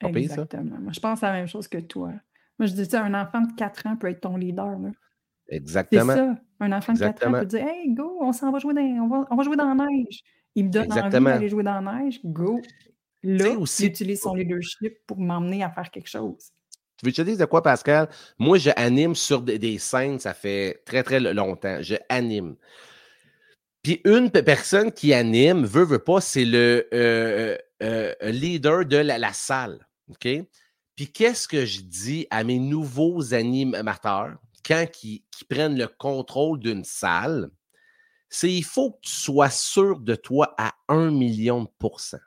Exactement. 0.00 0.78
Moi, 0.78 0.92
je 0.92 1.00
pense 1.00 1.20
la 1.22 1.32
même 1.32 1.48
chose 1.48 1.66
que 1.68 1.78
toi. 1.78 2.12
Moi, 2.58 2.66
je 2.66 2.74
dis, 2.74 2.96
un 2.96 3.14
enfant 3.14 3.40
de 3.40 3.52
4 3.54 3.86
ans 3.86 3.96
peut 3.96 4.08
être 4.08 4.20
ton 4.20 4.36
leader. 4.36 4.78
Exactement. 5.48 6.12
C'est 6.12 6.18
ça. 6.18 6.34
Un 6.60 6.72
enfant 6.72 6.92
de 6.92 6.98
4 6.98 7.26
ans 7.26 7.32
peut 7.32 7.46
dire 7.46 7.66
Hey, 7.66 7.92
go, 7.94 8.18
on 8.20 8.32
s'en 8.32 8.50
va 8.50 8.58
jouer 8.58 8.74
dans, 8.74 8.80
on 8.80 9.08
va, 9.08 9.26
on 9.30 9.36
va 9.36 9.42
jouer 9.42 9.56
dans 9.56 9.74
la 9.74 9.86
neige. 9.86 10.22
Il 10.54 10.66
me 10.66 10.70
donne 10.70 10.92
envie 10.92 11.10
d'aller 11.10 11.48
jouer 11.48 11.64
dans 11.64 11.80
la 11.80 12.02
neige. 12.02 12.20
Go. 12.24 12.60
Là, 13.26 13.50
aussi, 13.58 13.84
il 13.84 13.88
utilise 13.88 14.20
son 14.20 14.34
leadership 14.34 14.98
pour 15.04 15.18
m'emmener 15.18 15.64
à 15.64 15.70
faire 15.70 15.90
quelque 15.90 16.08
chose. 16.08 16.52
Tu 16.96 17.04
veux 17.04 17.10
que 17.10 17.16
je 17.16 17.22
te 17.22 17.28
dise 17.28 17.38
de 17.38 17.44
quoi, 17.44 17.62
Pascal? 17.62 18.08
Moi, 18.38 18.58
je 18.58 18.70
anime 18.76 19.16
sur 19.16 19.42
des, 19.42 19.78
scènes, 19.78 20.20
ça 20.20 20.32
fait 20.32 20.82
très, 20.86 21.02
très 21.02 21.18
longtemps. 21.18 21.78
Je 21.82 21.96
anime. 22.08 22.54
Puis 23.82 24.00
une 24.04 24.30
personne 24.30 24.92
qui 24.92 25.12
anime, 25.12 25.64
veut, 25.64 25.84
veut 25.84 25.98
pas, 25.98 26.20
c'est 26.20 26.44
le 26.44 26.88
euh, 26.94 27.56
euh, 27.82 28.14
euh, 28.22 28.30
leader 28.30 28.86
de 28.86 28.96
la, 28.96 29.32
salle. 29.32 29.86
OK? 30.08 30.28
Puis 30.94 31.12
qu'est-ce 31.12 31.48
que 31.48 31.66
je 31.66 31.80
dis 31.80 32.26
à 32.30 32.44
mes 32.44 32.58
nouveaux 32.58 33.34
animateurs 33.34 34.36
quand 34.64 34.86
ils, 35.02 35.22
prennent 35.50 35.76
le 35.76 35.88
contrôle 35.88 36.60
d'une 36.60 36.84
salle? 36.84 37.50
C'est 38.28 38.52
il 38.52 38.64
faut 38.64 38.92
que 38.92 39.00
tu 39.02 39.12
sois 39.12 39.50
sûr 39.50 40.00
de 40.00 40.14
toi 40.14 40.54
à 40.58 40.74
un 40.88 41.10
million 41.10 41.64
de 41.64 41.68
pourcents. 41.78 42.18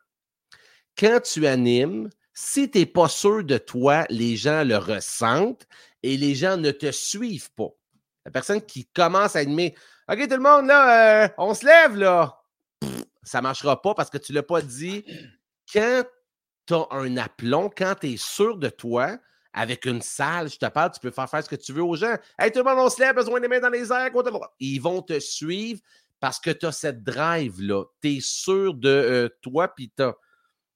Quand 1.00 1.22
tu 1.22 1.48
animes, 1.48 2.10
si 2.34 2.70
tu 2.70 2.80
n'es 2.80 2.86
pas 2.86 3.08
sûr 3.08 3.44
de 3.46 3.58
toi, 3.58 4.06
les 4.10 4.36
gens 4.36 4.66
le 4.66 4.78
ressentent 4.78 5.66
et 6.04 6.18
les 6.18 6.36
gens 6.36 6.58
ne 6.58 6.72
te 6.72 6.92
suivent 6.92 7.52
pas. 7.54 7.70
La 8.26 8.32
personne 8.32 8.62
qui 8.62 8.86
commence 8.86 9.38
à 9.38 9.40
animer, 9.40 9.76
OK, 10.12 10.28
tout 10.28 10.36
le 10.36 10.42
monde, 10.42 10.68
là, 10.68 11.24
euh, 11.24 11.30
on 11.38 11.54
se 11.54 11.66
lève, 11.66 11.96
là. 11.96 12.42
ça 13.24 13.38
ne 13.38 13.44
marchera 13.44 13.82
pas 13.82 13.94
parce 13.94 14.10
que 14.10 14.18
tu 14.18 14.34
ne 14.34 14.38
l'as 14.38 14.44
pas 14.44 14.62
dit. 14.62 15.06
Quand 15.72 16.04
tu 16.66 16.74
as 16.74 16.88
un 16.92 17.16
aplomb, 17.16 17.70
quand 17.70 17.96
tu 18.02 18.14
es 18.14 18.18
sûr 18.18 18.58
de 18.58 18.68
toi, 18.68 19.18
avec 19.54 19.86
une 19.86 20.02
salle, 20.02 20.50
je 20.50 20.58
te 20.58 20.66
parle, 20.66 20.92
tu 20.92 21.00
peux 21.00 21.12
faire 21.12 21.30
faire 21.30 21.44
ce 21.44 21.50
que 21.50 21.56
tu 21.56 21.72
veux 21.72 21.84
aux 21.84 21.96
gens. 21.96 22.16
Hey, 22.38 22.52
tout 22.52 22.60
le 22.60 22.66
monde, 22.66 22.80
on 22.80 22.90
se 22.90 23.00
lève, 23.00 23.16
besoin 23.16 23.40
des 23.40 23.48
mains 23.48 23.62
dans 23.62 23.70
les 23.70 23.90
airs. 23.92 24.12
Ils 24.60 24.80
vont 24.80 25.02
te 25.02 25.18
suivre 25.20 25.80
parce 26.20 26.40
que 26.40 26.52
tu 26.52 26.66
as 26.66 26.74
cette 26.74 27.04
drive-là. 27.04 27.86
Tu 28.02 28.18
es 28.18 28.20
sûr 28.22 28.74
de 28.74 28.90
euh, 28.90 29.30
toi, 29.42 29.70
puis 29.70 29.92
tu 29.96 30.04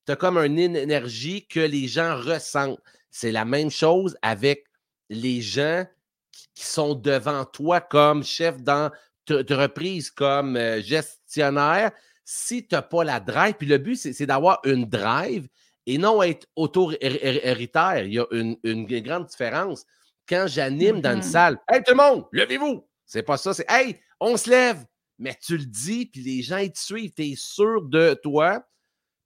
tu 0.06 0.12
as 0.12 0.16
comme 0.16 0.38
une 0.38 0.60
énergie 0.60 1.48
que 1.48 1.60
les 1.60 1.88
gens 1.88 2.16
ressentent. 2.16 2.80
C'est 3.10 3.32
la 3.32 3.46
même 3.46 3.70
chose 3.70 4.18
avec 4.22 4.66
les 5.10 5.42
gens 5.42 5.86
qui 6.32 6.66
sont 6.66 6.96
devant 6.96 7.46
toi 7.46 7.80
comme 7.80 8.24
chef 8.24 8.58
d'entreprise, 8.62 10.10
comme 10.10 10.58
euh, 10.58 10.82
gestionnaire. 10.82 11.92
Si 12.26 12.66
tu 12.66 12.76
n'as 12.76 12.82
pas 12.82 13.04
la 13.04 13.20
drive, 13.20 13.56
puis 13.56 13.68
le 13.68 13.78
but, 13.78 13.96
c'est 13.96 14.26
d'avoir 14.26 14.60
une 14.64 14.86
drive 14.86 15.48
et 15.86 15.98
non 15.98 16.24
être 16.24 16.48
auto-héritaire. 16.56 18.06
Il 18.06 18.14
y 18.14 18.20
a 18.20 18.26
une, 18.32 18.86
grande 19.02 19.28
différence. 19.28 19.86
Quand 20.28 20.46
j'anime 20.48 21.02
dans 21.02 21.14
une 21.14 21.20
mm-hmm. 21.20 21.24
salle, 21.24 21.58
Hey, 21.70 21.84
tout 21.84 21.92
le 21.92 21.98
monde, 21.98 22.26
levez-vous! 22.32 22.88
C'est 23.06 23.24
pas 23.24 23.38
ça, 23.38 23.54
c'est 23.54 23.70
Hey, 23.70 24.00
on 24.20 24.38
se 24.38 24.50
lève! 24.50 24.86
Mais 25.20 25.38
tu 25.42 25.58
le 25.58 25.66
dis, 25.66 26.06
puis 26.06 26.22
les 26.22 26.42
gens, 26.42 26.58
ils 26.58 26.72
te 26.72 26.80
suivent, 26.80 27.14
tu 27.14 27.24
es 27.24 27.36
sûr 27.36 27.82
de 27.84 28.20
toi. 28.24 28.66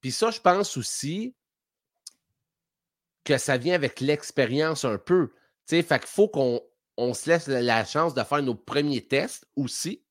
Puis 0.01 0.11
ça, 0.11 0.31
je 0.31 0.39
pense 0.39 0.77
aussi 0.77 1.35
que 3.23 3.37
ça 3.37 3.57
vient 3.57 3.75
avec 3.75 3.99
l'expérience 3.99 4.85
un 4.85 4.97
peu. 4.97 5.33
Tu 5.67 5.75
sais, 5.75 5.83
fait 5.83 5.99
qu'il 5.99 6.07
faut 6.07 6.29
qu'on 6.29 7.13
se 7.13 7.29
laisse 7.29 7.47
la 7.47 7.83
chance 7.83 8.13
de 8.13 8.23
faire 8.23 8.41
nos 8.41 8.55
premiers 8.55 9.05
tests 9.05 9.45
aussi. 9.55 10.03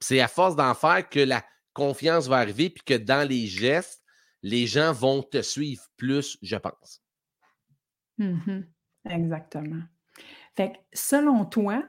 C'est 0.00 0.20
à 0.20 0.28
force 0.28 0.56
d'en 0.56 0.74
faire 0.74 1.08
que 1.08 1.20
la 1.20 1.44
confiance 1.72 2.26
va 2.26 2.36
arriver, 2.36 2.70
puis 2.70 2.82
que 2.84 2.94
dans 2.94 3.26
les 3.26 3.46
gestes, 3.46 4.02
les 4.42 4.66
gens 4.66 4.92
vont 4.92 5.22
te 5.22 5.42
suivre 5.42 5.82
plus, 5.96 6.38
je 6.42 6.56
pense. 6.56 7.02
Mmh 8.18 8.62
Exactement. 9.08 9.82
Fait 10.54 10.72
que 10.72 10.78
selon 10.92 11.46
toi, 11.46 11.82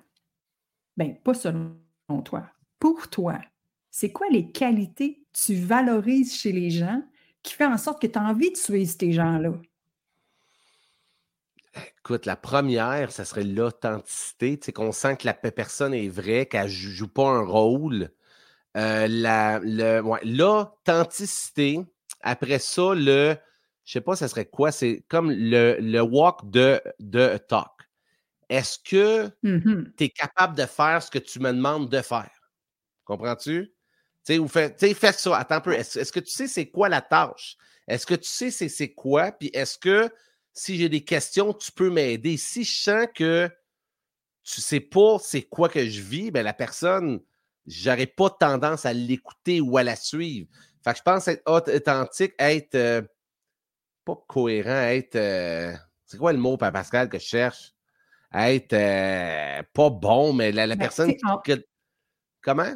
ben 0.95 1.17
pas 1.17 1.33
selon 1.33 1.75
toi, 2.23 2.49
pour 2.79 3.09
toi, 3.09 3.41
c'est 3.89 4.13
quoi 4.13 4.27
les 4.29 4.49
qualités 4.51 5.15
que 5.15 5.39
tu 5.45 5.55
valorises 5.55 6.33
chez 6.33 6.53
les 6.53 6.69
gens 6.69 7.03
qui 7.43 7.53
fait 7.53 7.65
en 7.65 7.77
sorte 7.77 8.01
que 8.01 8.07
tu 8.07 8.17
as 8.17 8.23
envie 8.23 8.51
de 8.51 8.57
suivre 8.57 8.91
ces 8.99 9.11
gens-là? 9.11 9.53
Écoute, 11.99 12.25
la 12.25 12.35
première, 12.35 13.11
ça 13.11 13.23
serait 13.25 13.43
l'authenticité, 13.43 14.59
tu 14.59 14.65
sais, 14.65 14.73
qu'on 14.73 14.91
sent 14.91 15.17
que 15.17 15.25
la 15.25 15.33
personne 15.33 15.93
est 15.93 16.09
vraie, 16.09 16.45
qu'elle 16.45 16.63
ne 16.63 16.67
joue 16.67 17.07
pas 17.07 17.29
un 17.29 17.45
rôle. 17.45 18.11
Euh, 18.75 19.07
l'authenticité. 20.23 21.79
Après 22.21 22.59
ça, 22.59 22.93
le, 22.93 23.37
je 23.85 23.93
sais 23.93 24.01
pas, 24.01 24.15
ça 24.15 24.27
serait 24.27 24.45
quoi? 24.45 24.71
C'est 24.71 25.05
comme 25.07 25.31
le, 25.31 25.77
le 25.79 26.01
walk 26.01 26.49
de, 26.49 26.81
de 26.99 27.37
talk. 27.37 27.71
Est-ce 28.49 28.77
que 28.79 29.29
mmh 29.43 29.93
tu 29.97 30.03
es 30.03 30.09
capable 30.09 30.57
de 30.57 30.65
faire 30.65 31.01
ce 31.01 31.09
que 31.09 31.19
tu 31.19 31.39
me 31.39 31.51
demandes 31.53 31.89
de 31.89 32.01
faire? 32.01 32.51
Comprends-tu? 33.05 33.73
Tu 34.25 34.33
sais, 34.33 34.39
ou 34.39 34.47
fais, 34.47 34.75
fais 34.77 35.11
ça. 35.13 35.37
Attends 35.37 35.55
un 35.55 35.61
peu. 35.61 35.73
Est-ce, 35.73 36.11
que 36.11 36.19
tu 36.19 36.31
sais 36.31 36.47
c'est 36.47 36.67
quoi 36.67 36.89
la 36.89 37.01
tâche? 37.01 37.57
Est-ce 37.87 38.05
que 38.05 38.15
tu 38.15 38.29
sais 38.29 38.51
c'est, 38.51 38.93
quoi? 38.93 39.31
Puis 39.31 39.49
est-ce 39.53 39.77
que 39.77 40.09
si 40.53 40.77
j'ai 40.77 40.89
des 40.89 41.03
questions, 41.03 41.53
tu 41.53 41.71
peux 41.71 41.89
m'aider? 41.89 42.37
Si 42.37 42.63
je 42.63 42.81
sens 42.81 43.07
que 43.15 43.49
tu 44.43 44.61
sais 44.61 44.79
pas 44.79 45.17
c'est 45.19 45.43
quoi 45.43 45.69
que 45.69 45.87
je 45.87 46.01
vis, 46.01 46.31
ben 46.31 46.43
la 46.43 46.53
personne, 46.53 47.21
j'aurais 47.65 48.07
pas 48.07 48.29
tendance 48.29 48.85
à 48.85 48.93
l'écouter 48.93 49.61
ou 49.61 49.77
à 49.77 49.83
la 49.83 49.95
suivre. 49.95 50.47
Fait 50.83 50.91
que 50.91 50.97
je 50.97 51.03
pense 51.03 51.27
être 51.27 51.43
authentique, 51.47 52.33
être 52.39 52.75
euh, 52.75 53.01
pas 54.05 54.15
cohérent, 54.27 54.83
être. 54.89 55.15
Euh, 55.15 55.73
c'est 56.05 56.17
quoi 56.17 56.33
le 56.33 56.39
mot, 56.39 56.57
Pascal, 56.57 57.09
que 57.09 57.19
je 57.19 57.25
cherche? 57.25 57.73
Être 58.33 58.73
euh, 58.73 59.63
pas 59.73 59.89
bon, 59.89 60.33
mais 60.33 60.51
la, 60.51 60.67
ben, 60.67 60.77
personne. 60.77 61.13
comment? 62.41 62.75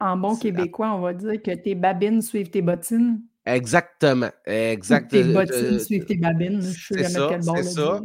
En 0.00 0.16
bon 0.16 0.36
québécois, 0.36 0.94
on 0.94 1.00
va 1.00 1.12
dire 1.12 1.42
que 1.42 1.50
tes 1.50 1.74
babines 1.74 2.22
suivent 2.22 2.50
tes 2.50 2.62
bottines. 2.62 3.20
Exactement. 3.44 4.30
Exact. 4.46 5.10
Tes 5.10 5.24
bottines 5.24 5.78
suivent 5.80 6.04
tes 6.04 6.16
babines. 6.16 6.62
Je 6.62 6.94
sais 6.94 7.08
jamais 7.08 7.26
quel 7.30 7.40
bon 7.40 7.56
C'est 7.56 7.62
ça. 7.64 8.00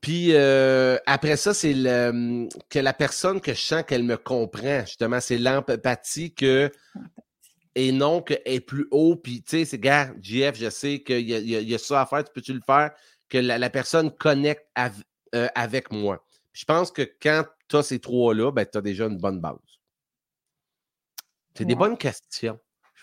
Puis 0.00 0.34
euh, 0.34 0.98
après 1.06 1.36
ça, 1.36 1.54
c'est 1.54 1.72
que 1.72 2.78
la 2.78 2.92
personne 2.92 3.40
que 3.40 3.54
je 3.54 3.60
sens 3.60 3.82
qu'elle 3.84 4.04
me 4.04 4.18
comprend, 4.18 4.80
justement, 4.80 5.18
c'est 5.18 5.38
l'empathie 5.38 6.34
que 6.34 6.70
et 7.74 7.90
non 7.90 8.20
qu'elle 8.20 8.42
est 8.44 8.60
plus 8.60 8.86
haut. 8.90 9.16
Puis 9.16 9.42
tu 9.42 9.58
sais, 9.58 9.64
c'est 9.64 9.78
gars, 9.78 10.12
JF, 10.20 10.56
je 10.56 10.68
sais 10.68 11.02
qu'il 11.02 11.28
y, 11.28 11.74
a 11.74 11.78
ça 11.78 12.02
à 12.02 12.06
faire, 12.06 12.22
tu 12.22 12.32
peux-tu 12.34 12.52
le 12.52 12.60
faire? 12.64 12.90
Que 13.28 13.38
la, 13.38 13.70
personne 13.70 14.10
connecte 14.10 14.66
euh, 15.34 15.48
avec 15.54 15.90
moi. 15.90 16.24
je 16.52 16.64
pense 16.66 16.92
que 16.92 17.02
quand 17.20 17.44
tu 17.68 17.76
as 17.76 17.82
ces 17.82 17.98
trois-là, 17.98 18.52
ben, 18.52 18.66
tu 18.70 18.76
as 18.76 18.82
déjà 18.82 19.06
une 19.06 19.16
bonne 19.16 19.40
base. 19.40 19.73
C'est 21.56 21.64
des 21.64 21.74
bonnes 21.74 21.96
questions. 21.96 22.58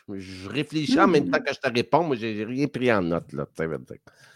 Je, 0.10 0.50
réfléchis 0.50 1.00
en 1.00 1.08
même 1.08 1.30
temps 1.30 1.40
mmh. 1.40 1.44
que 1.44 1.54
je 1.54 1.60
te 1.60 1.74
réponds. 1.74 2.04
Moi, 2.04 2.16
j'ai 2.16 2.44
rien 2.44 2.68
pris 2.68 2.92
en 2.92 3.02
note. 3.02 3.32
Là, 3.34 3.46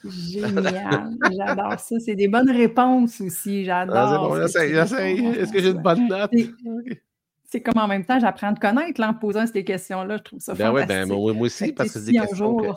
Génial. 0.06 1.16
J'adore 1.38 1.80
ça. 1.80 2.00
C'est 2.00 2.16
des 2.16 2.28
bonnes 2.28 2.52
réponses 2.52 3.22
aussi. 3.22 3.68
Ah, 3.70 3.86
J'adore. 3.86 4.42
Est-ce 4.42 5.52
que 5.52 5.60
j'ai 5.60 5.70
une 5.70 5.82
bonne 5.82 6.08
note? 6.08 6.32
C'est 7.48 7.62
comme 7.62 7.82
en 7.82 7.88
même 7.88 8.04
temps, 8.04 8.20
j'apprends 8.20 8.50
à 8.50 8.54
te 8.54 8.60
connaître 8.60 9.02
en 9.02 9.14
posant 9.14 9.46
ces 9.46 9.64
questions-là. 9.64 10.18
Je 10.18 10.24
trouve 10.24 10.40
ça 10.40 10.54
ben 10.56 10.72
fantastique. 10.72 10.90
ben, 10.90 11.06
moi 11.08 11.46
aussi, 11.46 11.72
parce 11.72 11.94
que 11.94 12.00
c'est 12.00 12.12
des 12.12 12.18
questions. 12.18 12.36
Jour, 12.36 12.76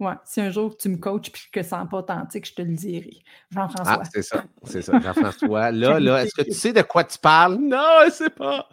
ouais, 0.00 0.14
si 0.24 0.40
un 0.40 0.50
jour 0.50 0.76
tu 0.76 0.88
me 0.88 0.96
coaches 0.96 1.28
et 1.28 1.50
que 1.52 1.62
ça 1.62 1.82
n'est 1.82 1.88
pas 1.88 1.98
authentique, 1.98 2.46
je 2.46 2.54
te 2.54 2.62
le 2.62 2.72
dirai. 2.72 3.24
Jean-François. 3.50 4.00
Ah, 4.00 4.08
c'est 4.10 4.22
ça. 4.22 4.44
C'est 4.62 4.80
ça, 4.80 4.98
Jean-François. 5.00 5.72
Là, 5.72 5.98
là, 5.98 6.22
est-ce 6.22 6.34
que 6.34 6.42
tu 6.42 6.52
sais 6.52 6.72
de 6.72 6.82
quoi 6.82 7.02
tu 7.04 7.18
parles? 7.18 7.56
Non, 7.56 7.98
je 8.02 8.06
ne 8.06 8.10
sais 8.12 8.30
pas. 8.30 8.68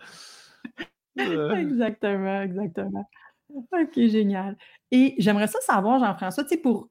Exactement, 1.17 2.41
exactement. 2.41 3.09
OK, 3.49 3.93
génial. 3.95 4.57
Et 4.91 5.15
j'aimerais 5.17 5.47
ça 5.47 5.59
savoir, 5.61 5.99
Jean-François, 5.99 6.43
tu 6.43 6.49
sais, 6.49 6.57
pour. 6.57 6.89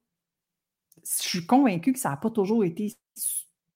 Je 1.05 1.29
suis 1.29 1.47
convaincue 1.47 1.93
que 1.93 1.99
ça 1.99 2.11
n'a 2.11 2.17
pas 2.17 2.31
toujours 2.31 2.65
été 2.65 2.95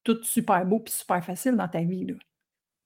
tout 0.04 0.22
super 0.22 0.64
beau 0.64 0.82
et 0.86 0.90
super 0.90 1.24
facile 1.24 1.56
dans 1.56 1.66
ta 1.66 1.80
vie. 1.80 2.06
Là. 2.06 2.14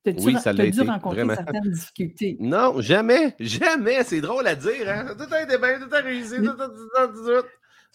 oui, 0.06 0.36
ça 0.38 0.52
l'a 0.52 0.70
dû 0.70 0.80
rencontrer 0.80 1.26
certaines 1.26 1.70
difficultés? 1.70 2.36
Non, 2.40 2.80
jamais, 2.80 3.34
jamais. 3.38 4.02
C'est 4.04 4.22
drôle 4.22 4.46
à 4.46 4.54
dire. 4.54 4.88
Hein? 4.88 5.14
Tout 5.18 5.32
a 5.32 5.42
été 5.42 5.58
bien, 5.58 5.78
tout 5.78 5.94
a 5.94 6.00
réussi, 6.00 6.36
tout 6.36 6.48
a 6.48 7.08
tout. 7.08 7.46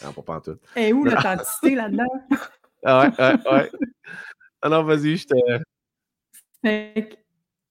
Non, 0.03 0.11
pas 0.11 0.35
en 0.35 0.41
tout. 0.41 0.57
Et 0.75 0.93
où 0.93 1.05
l'authenticité 1.05 1.75
là-dedans? 1.75 2.03
ah 2.83 3.09
ouais, 3.09 3.25
ouais, 3.25 3.51
ouais. 3.51 3.71
Alors, 4.61 4.83
vas-y, 4.83 5.17
je 5.17 5.25
te. 5.25 5.35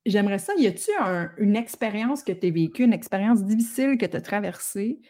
J'aimerais 0.07 0.39
ça. 0.39 0.53
Y 0.57 0.67
a-tu 0.67 0.91
une 1.39 1.57
expérience 1.57 2.23
que 2.23 2.33
tu 2.33 2.47
as 2.47 2.51
vécue, 2.51 2.85
une 2.85 2.93
expérience 2.93 3.43
difficile 3.43 3.97
que 3.99 4.07
tu 4.07 4.17
as 4.17 4.21
traversée, 4.21 5.01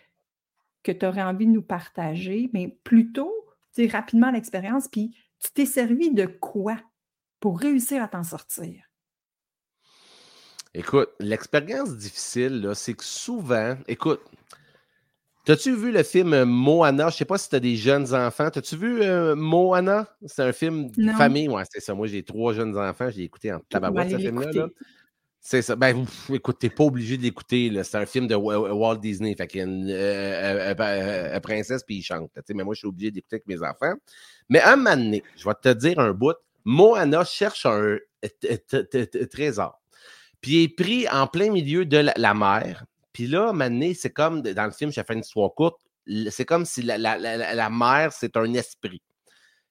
que 0.83 0.93
tu 0.93 1.05
aurais 1.05 1.23
envie 1.23 1.47
de 1.47 1.53
nous 1.53 1.63
partager, 1.63 2.51
mais 2.53 2.79
plutôt, 2.85 3.33
tu 3.75 3.87
rapidement 3.89 4.31
l'expérience, 4.31 4.87
puis 4.89 5.17
tu 5.41 5.51
t'es 5.53 5.67
servi 5.67 6.11
de 6.13 6.27
quoi 6.27 6.77
pour 7.41 7.59
réussir 7.59 8.03
à 8.03 8.09
t'en 8.09 8.23
sortir? 8.23 8.85
Écoute, 10.75 11.11
l'expérience 11.21 11.97
difficile, 11.97 12.71
c'est 12.75 12.95
que 12.95 13.05
souvent, 13.05 13.77
écoute, 13.87 14.23
T'as-tu 15.45 15.77
vu 15.77 15.93
le 15.93 16.03
film 16.03 16.45
Moana? 16.45 17.11
Je 17.11 17.17
sais 17.17 17.25
pas 17.27 17.37
si 17.37 17.51
tu 17.51 17.57
as 17.57 17.61
des 17.61 17.77
jeunes 17.77 18.15
enfants. 18.15 18.51
T'as-tu 18.51 18.77
vu 18.77 19.03
Moana? 19.35 20.09
C'est 20.25 20.43
un 20.43 20.53
film 20.53 20.91
de 20.91 21.13
famille? 21.13 21.49
Ouais, 21.49 21.65
c'est 21.71 21.81
ça. 21.81 21.95
Moi, 21.95 22.07
j'ai 22.07 22.23
trois 22.23 22.55
jeunes 22.55 22.79
enfants. 22.79 23.11
J'ai 23.11 23.25
écouté 23.25 23.53
en 23.53 23.61
tabarouette 23.61 24.11
ce 24.11 24.17
film-là. 24.19 24.69
C'est 25.47 25.61
ça. 25.61 25.77
Ben, 25.77 26.07
écoute, 26.33 26.57
t'es 26.59 26.71
pas 26.71 26.85
obligé 26.85 27.19
de 27.19 27.23
l'écouter. 27.23 27.71
C'est 27.83 27.99
un 27.99 28.07
film 28.07 28.27
de 28.27 28.35
Walt 28.35 28.97
Disney. 28.97 29.35
Fait 29.37 29.47
qu'il 29.47 29.61
y 29.61 29.63
a 29.63 29.67
une 29.67 31.41
princesse 31.43 31.83
puis 31.83 31.97
il 31.97 32.03
chante. 32.03 32.31
Mais 32.55 32.65
moi, 32.65 32.73
je 32.73 32.79
suis 32.79 32.89
obligé 32.89 33.11
d'écouter 33.11 33.37
avec 33.37 33.47
mes 33.47 33.63
enfants. 33.63 33.93
Mais 34.49 34.63
un 34.63 34.77
moment 34.77 34.97
donné, 34.97 35.23
je 35.37 35.45
vais 35.45 35.55
te 35.61 35.69
dire 35.69 35.99
un 35.99 36.13
bout. 36.13 36.37
Moana 36.65 37.23
cherche 37.27 37.67
un 37.67 37.99
trésor. 39.31 39.79
Puis 40.41 40.53
il 40.53 40.63
est 40.63 40.69
pris 40.69 41.07
en 41.11 41.27
plein 41.27 41.51
milieu 41.51 41.85
de 41.85 42.07
la 42.17 42.33
mer. 42.33 42.87
Puis 43.15 43.29
là, 43.29 43.53
Mané, 43.53 43.95
c'est 43.95 44.11
comme 44.11 44.43
dans 44.43 44.65
le 44.65 44.73
film, 44.73 44.93
j'ai 44.93 45.05
fait 45.05 45.15
une 45.15 45.21
histoire 45.21 45.55
courte, 45.55 45.81
c'est 46.31 46.45
comme 46.45 46.67
si 46.67 46.83
la, 46.83 46.99
la, 46.99 47.71
mère, 47.71 48.13
c'est 48.13 48.37
un 48.37 48.53
esprit. 48.55 49.01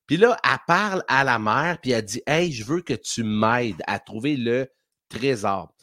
Puis 0.08 0.18
là, 0.18 0.38
elle 0.44 0.58
parle 0.66 1.04
à 1.10 1.24
la 1.26 1.38
mère, 1.38 1.78
puis 1.80 1.92
elle 1.92 2.06
dit 2.06 2.24
Hey, 2.26 2.52
je 2.52 2.64
veux 2.64 2.82
que 2.82 2.94
tu 2.94 3.24
m'aides 3.24 3.84
à 3.86 4.00
trouver 4.00 4.38
le 4.38 4.68
trésor. 5.10 5.74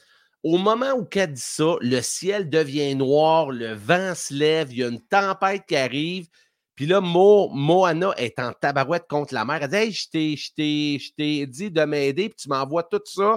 Au 0.43 0.57
moment 0.57 0.93
où 0.93 1.07
elle 1.15 1.35
dit 1.35 1.41
ça, 1.41 1.77
le 1.83 2.01
ciel 2.01 2.49
devient 2.49 2.95
noir, 2.95 3.51
le 3.51 3.75
vent 3.75 4.15
se 4.15 4.33
lève, 4.33 4.73
il 4.73 4.79
y 4.79 4.85
a 4.85 4.89
une 4.89 5.03
tempête 5.03 5.67
qui 5.69 5.77
arrive. 5.77 6.29
Puis 6.75 6.87
là, 6.87 7.03
Mo, 7.03 7.51
Moana 7.51 8.15
est 8.17 8.39
en 8.39 8.55
tabarouette 8.55 9.07
contre 9.07 9.35
la 9.35 9.45
mère. 9.45 9.63
Elle 9.63 9.69
dit 9.69 9.77
Hey, 9.77 10.37
je 10.37 11.13
t'ai 11.15 11.47
dit 11.47 11.71
de 11.71 11.85
m'aider, 11.85 12.31
puis 12.31 12.37
tu 12.37 12.49
m'envoies 12.49 12.85
tout 12.85 13.03
ça 13.05 13.37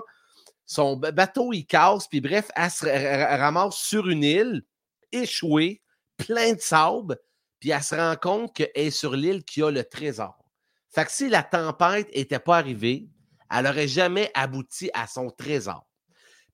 son 0.66 0.96
bateau, 0.96 1.54
il 1.54 1.66
casse, 1.66 2.08
puis 2.08 2.22
bref, 2.22 2.50
elle 2.56 2.72
se 2.72 2.86
ramasse 3.38 3.76
sur 3.76 4.08
une 4.10 4.24
île, 4.24 4.64
échouée, 5.12 5.82
plein 6.18 6.54
de 6.54 6.60
sable, 6.60 7.18
puis 7.60 7.72
elle 7.72 7.84
se 7.84 7.96
rend 7.96 8.16
compte 8.16 8.56
qu'elle 8.56 8.72
est 8.76 8.92
sur 8.92 9.16
l'île 9.16 9.44
qui 9.44 9.62
a 9.62 9.72
le 9.72 9.84
trésor. 9.84 10.38
Fait 10.90 11.06
que 11.06 11.12
si 11.12 11.30
la 11.30 11.44
tempête 11.44 12.16
n'était 12.16 12.40
pas 12.40 12.58
arrivée, 12.58 13.08
elle 13.52 13.66
n'aurait 13.66 13.88
jamais 13.88 14.32
abouti 14.34 14.90
à 14.94 15.08
son 15.08 15.30
trésor. 15.30 15.88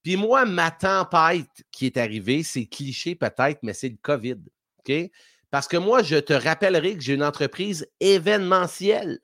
Puis 0.02 0.16
moi, 0.16 0.46
ma 0.46 0.72
tempête 0.72 1.50
qui 1.72 1.86
est 1.86 1.98
arrivée, 1.98 2.44
c'est 2.44 2.66
cliché 2.66 3.16
peut-être, 3.16 3.60
mais 3.64 3.74
c'est 3.74 3.90
le 3.90 3.98
COVID. 4.02 4.38
OK? 4.80 5.12
Parce 5.52 5.68
que 5.68 5.78
moi, 5.78 6.04
je 6.04 6.16
te 6.16 6.34
rappellerai 6.34 6.96
que 6.96 7.02
j'ai 7.02 7.16
une 7.16 7.24
entreprise 7.24 7.88
événementielle 8.00 9.20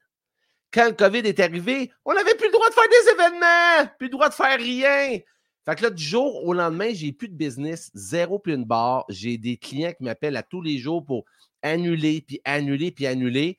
quand 0.75 0.88
le 0.88 0.94
COVID 0.94 1.20
est 1.20 1.39
arrivé, 1.39 1.89
on 2.04 2.13
n'avait 2.13 2.36
plus 2.36 2.51
droit 2.65 2.69
de 2.69 2.74
faire 2.74 2.89
des 2.89 3.12
événements, 3.12 3.91
plus 3.98 4.07
le 4.07 4.12
droit 4.12 4.29
de 4.29 4.34
faire 4.34 4.57
rien. 4.57 5.19
Fait 5.65 5.75
que 5.75 5.84
là, 5.84 5.89
du 5.89 6.03
jour 6.03 6.43
au 6.45 6.53
lendemain, 6.53 6.91
j'ai 6.93 7.12
plus 7.12 7.27
de 7.27 7.36
business, 7.36 7.89
zéro 7.93 8.38
plus 8.38 8.53
une 8.53 8.65
barre. 8.65 9.05
J'ai 9.10 9.38
des 9.38 9.57
clients 9.57 9.93
qui 9.93 10.03
m'appellent 10.03 10.38
à 10.38 10.43
tous 10.43 10.62
les 10.62 10.77
jours 10.77 11.03
pour 11.03 11.25
annuler, 11.63 12.22
puis 12.22 12.39
annuler, 12.45 12.91
puis 12.91 13.07
annuler. 13.07 13.57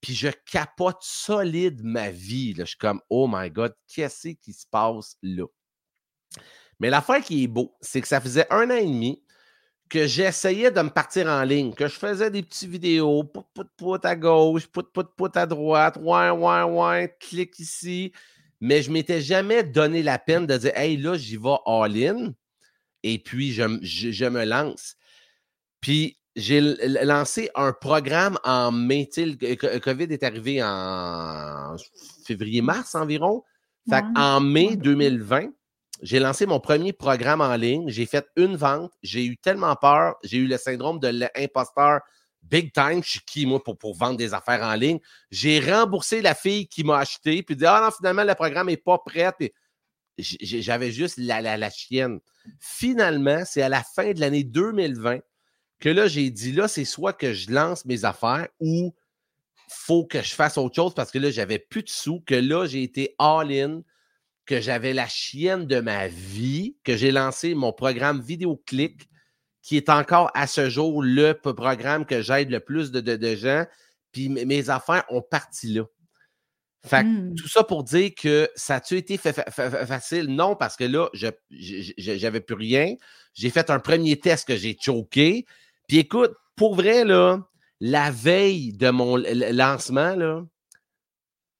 Puis 0.00 0.14
je 0.14 0.28
capote 0.50 0.98
solide 1.00 1.82
ma 1.82 2.10
vie. 2.10 2.54
Là. 2.54 2.64
Je 2.64 2.70
suis 2.70 2.78
comme, 2.78 3.00
oh 3.10 3.28
my 3.28 3.50
God, 3.50 3.74
qu'est-ce 3.88 4.28
qui 4.28 4.52
se 4.52 4.64
passe 4.70 5.16
là? 5.22 5.46
Mais 6.78 6.90
l'affaire 6.90 7.20
qui 7.20 7.42
est 7.42 7.48
beau, 7.48 7.74
c'est 7.80 8.00
que 8.00 8.06
ça 8.06 8.20
faisait 8.20 8.46
un 8.50 8.70
an 8.70 8.76
et 8.76 8.86
demi 8.86 9.20
que 9.88 10.06
j'essayais 10.06 10.70
de 10.70 10.80
me 10.80 10.90
partir 10.90 11.26
en 11.26 11.42
ligne, 11.42 11.72
que 11.72 11.88
je 11.88 11.94
faisais 11.94 12.30
des 12.30 12.42
petites 12.42 12.68
vidéos, 12.68 13.24
pout, 13.24 13.44
pout, 13.54 13.68
pout 13.76 14.04
à 14.04 14.16
gauche, 14.16 14.66
pout, 14.66 14.86
pout, 14.92 15.08
pout 15.16 15.36
à 15.36 15.46
droite, 15.46 15.98
ouais, 16.00 16.30
ouais, 16.30 16.62
ouais, 16.62 17.16
clique 17.20 17.58
ici. 17.58 18.12
Mais 18.60 18.82
je 18.82 18.88
ne 18.88 18.94
m'étais 18.94 19.20
jamais 19.20 19.62
donné 19.62 20.02
la 20.02 20.18
peine 20.18 20.46
de 20.46 20.56
dire, 20.56 20.72
hey, 20.74 20.96
là, 20.96 21.16
j'y 21.16 21.36
vais 21.36 21.56
all-in. 21.66 22.32
Et 23.02 23.18
puis, 23.18 23.52
je, 23.52 23.64
me 24.28 24.44
lance. 24.44 24.96
Puis, 25.80 26.18
j'ai 26.34 26.60
lancé 27.04 27.50
un 27.54 27.72
programme 27.72 28.38
en 28.44 28.72
mai. 28.72 29.08
Tu 29.12 29.22
sais, 29.22 29.26
le 29.26 29.78
COVID 29.78 30.04
est 30.10 30.22
arrivé 30.22 30.62
en 30.62 31.76
février-mars 32.26 32.94
environ. 32.94 33.44
Fait 33.88 34.04
en 34.16 34.40
mai 34.40 34.76
2020, 34.76 35.50
j'ai 36.00 36.18
lancé 36.20 36.46
mon 36.46 36.60
premier 36.60 36.92
programme 36.92 37.40
en 37.40 37.54
ligne. 37.56 37.88
J'ai 37.88 38.06
fait 38.06 38.26
une 38.36 38.56
vente. 38.56 38.92
J'ai 39.02 39.24
eu 39.24 39.36
tellement 39.36 39.74
peur. 39.76 40.16
J'ai 40.22 40.38
eu 40.38 40.46
le 40.46 40.56
syndrome 40.56 41.00
de 41.00 41.08
l'imposteur 41.08 42.00
big 42.42 42.72
time. 42.72 43.02
Je 43.02 43.10
suis 43.10 43.20
qui, 43.20 43.46
moi, 43.46 43.62
pour, 43.62 43.96
vendre 43.96 44.16
des 44.16 44.32
affaires 44.34 44.62
en 44.62 44.74
ligne? 44.74 45.00
J'ai 45.30 45.60
remboursé 45.60 46.22
la 46.22 46.34
fille 46.34 46.68
qui 46.68 46.84
m'a 46.84 46.98
acheté. 46.98 47.42
Puis 47.42 47.56
dit, 47.56 47.66
ah 47.66 47.80
non, 47.84 47.90
finalement, 47.90 48.24
le 48.24 48.34
programme 48.34 48.68
n'est 48.68 48.76
pas 48.76 48.98
prêt. 48.98 49.32
J'avais 50.18 50.90
juste 50.90 51.16
la, 51.18 51.40
la, 51.40 51.56
la 51.56 51.70
chienne. 51.70 52.20
Finalement, 52.60 53.42
c'est 53.44 53.62
à 53.62 53.68
la 53.68 53.82
fin 53.82 54.12
de 54.12 54.20
l'année 54.20 54.44
2020 54.44 55.18
que 55.80 55.88
là, 55.88 56.08
j'ai 56.08 56.30
dit, 56.30 56.52
là, 56.52 56.68
c'est 56.68 56.84
soit 56.84 57.12
que 57.12 57.32
je 57.32 57.50
lance 57.50 57.84
mes 57.84 58.04
affaires 58.04 58.48
ou 58.60 58.94
faut 59.68 60.06
que 60.06 60.22
je 60.22 60.34
fasse 60.34 60.58
autre 60.58 60.74
chose 60.74 60.94
parce 60.94 61.10
que 61.10 61.18
là, 61.18 61.30
j'avais 61.30 61.58
plus 61.58 61.82
de 61.82 61.88
sous, 61.88 62.20
que 62.20 62.34
là, 62.34 62.66
j'ai 62.66 62.82
été 62.82 63.14
all-in 63.18 63.82
que 64.48 64.62
j'avais 64.62 64.94
la 64.94 65.06
chienne 65.06 65.66
de 65.66 65.78
ma 65.78 66.08
vie, 66.08 66.78
que 66.82 66.96
j'ai 66.96 67.12
lancé 67.12 67.54
mon 67.54 67.70
programme 67.70 68.22
Vidéoclick, 68.22 69.08
qui 69.60 69.76
est 69.76 69.90
encore 69.90 70.30
à 70.32 70.46
ce 70.46 70.70
jour 70.70 71.02
le 71.02 71.34
programme 71.34 72.06
que 72.06 72.22
j'aide 72.22 72.50
le 72.50 72.58
plus 72.58 72.90
de, 72.90 73.36
gens. 73.36 73.66
Puis 74.10 74.30
mes 74.30 74.70
affaires 74.70 75.04
ont 75.10 75.20
parti 75.20 75.74
là. 75.74 75.84
Fait 76.86 77.04
mmh. 77.04 77.34
tout 77.34 77.48
ça 77.48 77.62
pour 77.62 77.84
dire 77.84 78.12
que 78.16 78.48
ça 78.56 78.76
a-tu 78.76 78.96
été 78.96 79.18
facile? 79.18 80.28
Non, 80.28 80.56
parce 80.56 80.76
que 80.76 80.84
là, 80.84 81.10
je 81.12 81.28
j'avais 81.98 82.40
plus 82.40 82.54
rien. 82.54 82.94
J'ai 83.34 83.50
fait 83.50 83.68
un 83.68 83.80
premier 83.80 84.18
test 84.18 84.48
que 84.48 84.56
j'ai 84.56 84.78
choqué. 84.80 85.44
Puis 85.88 85.98
écoute, 85.98 86.32
pour 86.56 86.74
vrai, 86.74 87.04
là, 87.04 87.40
la 87.80 88.10
veille 88.10 88.72
de 88.72 88.88
mon 88.88 89.16
lancement, 89.16 90.14
là, 90.14 90.42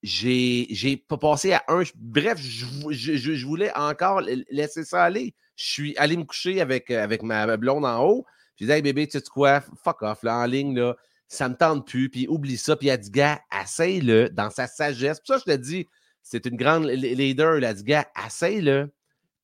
j'ai 0.03 1.05
pas 1.09 1.19
passé 1.19 1.53
à 1.53 1.65
un. 1.69 1.83
Bref, 1.97 2.39
je, 2.41 3.47
voulais 3.47 3.73
encore 3.75 4.21
laisser 4.51 4.85
ça 4.85 5.05
aller. 5.05 5.35
Je 5.57 5.65
suis 5.65 5.97
allé 5.97 6.17
me 6.17 6.25
coucher 6.25 6.61
avec, 6.61 6.91
euh, 6.91 7.03
avec 7.03 7.23
ma 7.23 7.57
blonde 7.57 7.85
en 7.85 8.05
haut. 8.05 8.27
Je 8.57 8.65
disais, 8.65 8.77
hey 8.77 8.83
bébé, 8.83 9.07
tu 9.07 9.19
sais 9.19 9.25
quoi? 9.25 9.61
Fuck 9.83 10.03
off, 10.03 10.23
là, 10.23 10.39
en 10.39 10.45
ligne, 10.47 10.79
là, 10.79 10.97
ça 11.27 11.49
me 11.49 11.57
tente 11.57 11.87
plus. 11.87 12.09
Puis 12.11 12.27
oublie 12.29 12.57
ça. 12.57 12.77
Puis 12.77 12.89
elle 12.89 13.01
dit, 13.01 13.11
gars, 13.11 13.41
essaye-le 13.61 14.31
dans 14.31 14.51
sa 14.51 14.67
sagesse. 14.67 15.21
Pour 15.21 15.35
ça, 15.35 15.43
je 15.45 15.53
te 15.53 15.57
dis, 15.57 15.87
c'est 16.23 16.47
une 16.47 16.57
grande 16.57 16.87
leader. 16.87 17.57
Elle 17.57 17.65
a 17.65 17.75
dit, 17.75 17.85
gars, 17.85 18.09
essaye-le, 18.25 18.93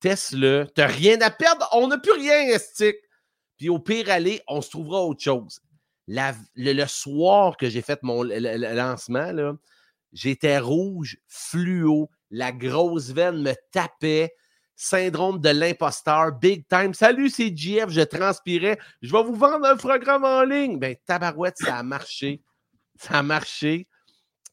teste-le. 0.00 0.68
T'as 0.74 0.86
rien 0.86 1.20
à 1.20 1.30
perdre. 1.30 1.68
On 1.72 1.88
n'a 1.88 1.98
plus 1.98 2.12
rien, 2.12 2.42
Estique. 2.48 2.96
Puis 3.56 3.68
au 3.68 3.78
pire, 3.78 4.10
aller, 4.10 4.42
on 4.48 4.60
se 4.60 4.70
trouvera 4.70 5.02
autre 5.02 5.22
chose. 5.22 5.60
le, 6.06 6.86
soir 6.86 7.56
que 7.56 7.68
j'ai 7.68 7.82
fait 7.82 8.02
mon 8.02 8.22
lancement, 8.22 9.32
là, 9.32 9.54
J'étais 10.14 10.58
rouge, 10.58 11.18
fluo, 11.26 12.08
la 12.30 12.52
grosse 12.52 13.10
veine 13.10 13.42
me 13.42 13.52
tapait. 13.72 14.32
Syndrome 14.76 15.40
de 15.40 15.50
l'imposteur, 15.50 16.32
big 16.32 16.66
time. 16.68 16.94
Salut, 16.94 17.30
c'est 17.30 17.56
JF, 17.56 17.90
je 17.90 18.00
transpirais. 18.00 18.78
Je 19.02 19.12
vais 19.12 19.22
vous 19.22 19.34
vendre 19.34 19.66
un 19.66 19.76
programme 19.76 20.24
en 20.24 20.42
ligne. 20.42 20.78
Ben, 20.80 20.96
tabarouette, 21.06 21.58
ça 21.58 21.76
a 21.76 21.82
marché. 21.84 22.42
Ça 22.98 23.18
a 23.18 23.22
marché. 23.22 23.86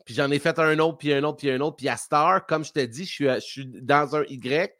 Puis 0.05 0.13
j'en 0.13 0.29
ai 0.29 0.37
fait 0.37 0.59
un 0.59 0.77
autre, 0.79 0.97
puis 0.97 1.13
un 1.13 1.23
autre, 1.23 1.37
puis 1.37 1.49
un 1.49 1.59
autre. 1.59 1.77
Puis 1.77 1.89
à 1.89 1.97
Star, 1.97 2.45
comme 2.45 2.63
je 2.63 2.71
te 2.71 2.85
dis, 2.85 3.05
je 3.05 3.11
suis, 3.11 3.25
je 3.25 3.39
suis 3.39 3.65
dans 3.65 4.15
un 4.15 4.23
Y 4.29 4.71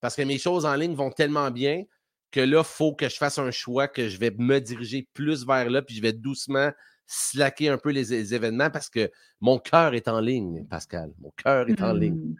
parce 0.00 0.16
que 0.16 0.22
mes 0.22 0.38
choses 0.38 0.64
en 0.64 0.74
ligne 0.74 0.94
vont 0.94 1.10
tellement 1.10 1.50
bien 1.50 1.84
que 2.30 2.40
là, 2.40 2.60
il 2.60 2.64
faut 2.64 2.94
que 2.94 3.08
je 3.08 3.16
fasse 3.16 3.38
un 3.38 3.50
choix, 3.50 3.88
que 3.88 4.08
je 4.08 4.18
vais 4.18 4.32
me 4.36 4.60
diriger 4.60 5.08
plus 5.14 5.46
vers 5.46 5.70
là, 5.70 5.82
puis 5.82 5.96
je 5.96 6.02
vais 6.02 6.12
doucement 6.12 6.70
slacker 7.08 7.70
un 7.70 7.78
peu 7.78 7.90
les, 7.90 8.34
événements 8.34 8.70
parce 8.70 8.90
que 8.90 9.10
mon 9.40 9.58
cœur 9.58 9.94
est 9.94 10.06
en 10.06 10.20
ligne, 10.20 10.64
Pascal. 10.66 11.12
Mon 11.20 11.32
cœur 11.42 11.68
est 11.68 11.82
en 11.82 11.92
ligne. 11.92 12.14
Mmh. 12.14 12.36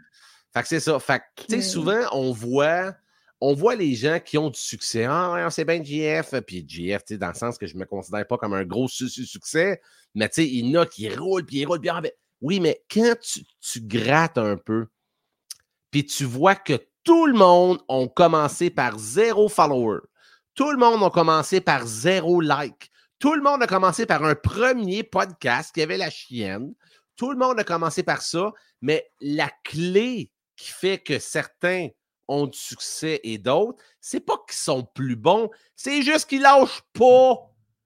Fait 0.52 0.62
que 0.62 0.68
c'est 0.68 0.80
ça. 0.80 0.98
Fait 1.00 1.20
que, 1.20 1.44
tu 1.48 1.56
sais, 1.56 1.62
souvent, 1.62 2.00
on 2.12 2.32
voit, 2.32 2.94
on 3.40 3.54
voit 3.54 3.74
les 3.74 3.94
gens 3.94 4.20
qui 4.22 4.36
ont 4.36 4.50
du 4.50 4.60
succès. 4.60 5.04
Ah, 5.04 5.48
c'est 5.50 5.64
bien 5.64 5.82
GF. 5.82 6.34
Puis 6.46 6.64
GF, 6.68 7.04
tu 7.04 7.14
sais, 7.14 7.18
dans 7.18 7.28
le 7.28 7.34
sens 7.34 7.56
que 7.56 7.66
je 7.66 7.74
ne 7.74 7.80
me 7.80 7.86
considère 7.86 8.26
pas 8.26 8.36
comme 8.36 8.52
un 8.54 8.64
gros 8.64 8.88
succès, 8.88 9.80
mais 10.14 10.28
tu 10.28 10.34
sais, 10.36 10.48
il 10.48 10.66
y 10.66 10.76
en 10.76 10.82
a 10.82 10.86
qui 10.86 11.08
roulent, 11.08 11.44
puis 11.44 11.58
ils 11.58 11.66
roulent 11.66 11.80
bien. 11.80 12.00
Oui, 12.40 12.60
mais 12.60 12.84
quand 12.90 13.14
tu, 13.20 13.40
tu 13.60 13.80
grattes 13.80 14.38
un 14.38 14.56
peu, 14.56 14.86
puis 15.90 16.04
tu 16.04 16.24
vois 16.24 16.54
que 16.54 16.78
tout 17.04 17.26
le 17.26 17.34
monde 17.34 17.80
a 17.88 18.06
commencé 18.06 18.68
par 18.68 18.98
zéro 18.98 19.48
follower, 19.48 20.00
tout 20.54 20.70
le 20.70 20.76
monde 20.76 21.02
a 21.02 21.10
commencé 21.10 21.60
par 21.60 21.86
zéro 21.86 22.40
like, 22.40 22.90
tout 23.18 23.34
le 23.34 23.42
monde 23.42 23.62
a 23.62 23.66
commencé 23.66 24.06
par 24.06 24.24
un 24.24 24.34
premier 24.34 25.02
podcast 25.02 25.74
qui 25.74 25.82
avait 25.82 25.96
la 25.96 26.10
chienne. 26.10 26.74
Tout 27.16 27.32
le 27.32 27.38
monde 27.38 27.58
a 27.58 27.64
commencé 27.64 28.02
par 28.02 28.22
ça, 28.22 28.52
mais 28.80 29.10
la 29.20 29.50
clé 29.64 30.30
qui 30.56 30.70
fait 30.70 30.98
que 30.98 31.18
certains 31.18 31.88
ont 32.28 32.46
du 32.46 32.58
succès 32.58 33.20
et 33.24 33.38
d'autres, 33.38 33.82
c'est 34.00 34.20
pas 34.20 34.36
qu'ils 34.46 34.58
sont 34.58 34.84
plus 34.84 35.16
bons, 35.16 35.50
c'est 35.74 36.02
juste 36.02 36.28
qu'ils 36.28 36.42
lâchent 36.42 36.82
pas. 36.92 37.36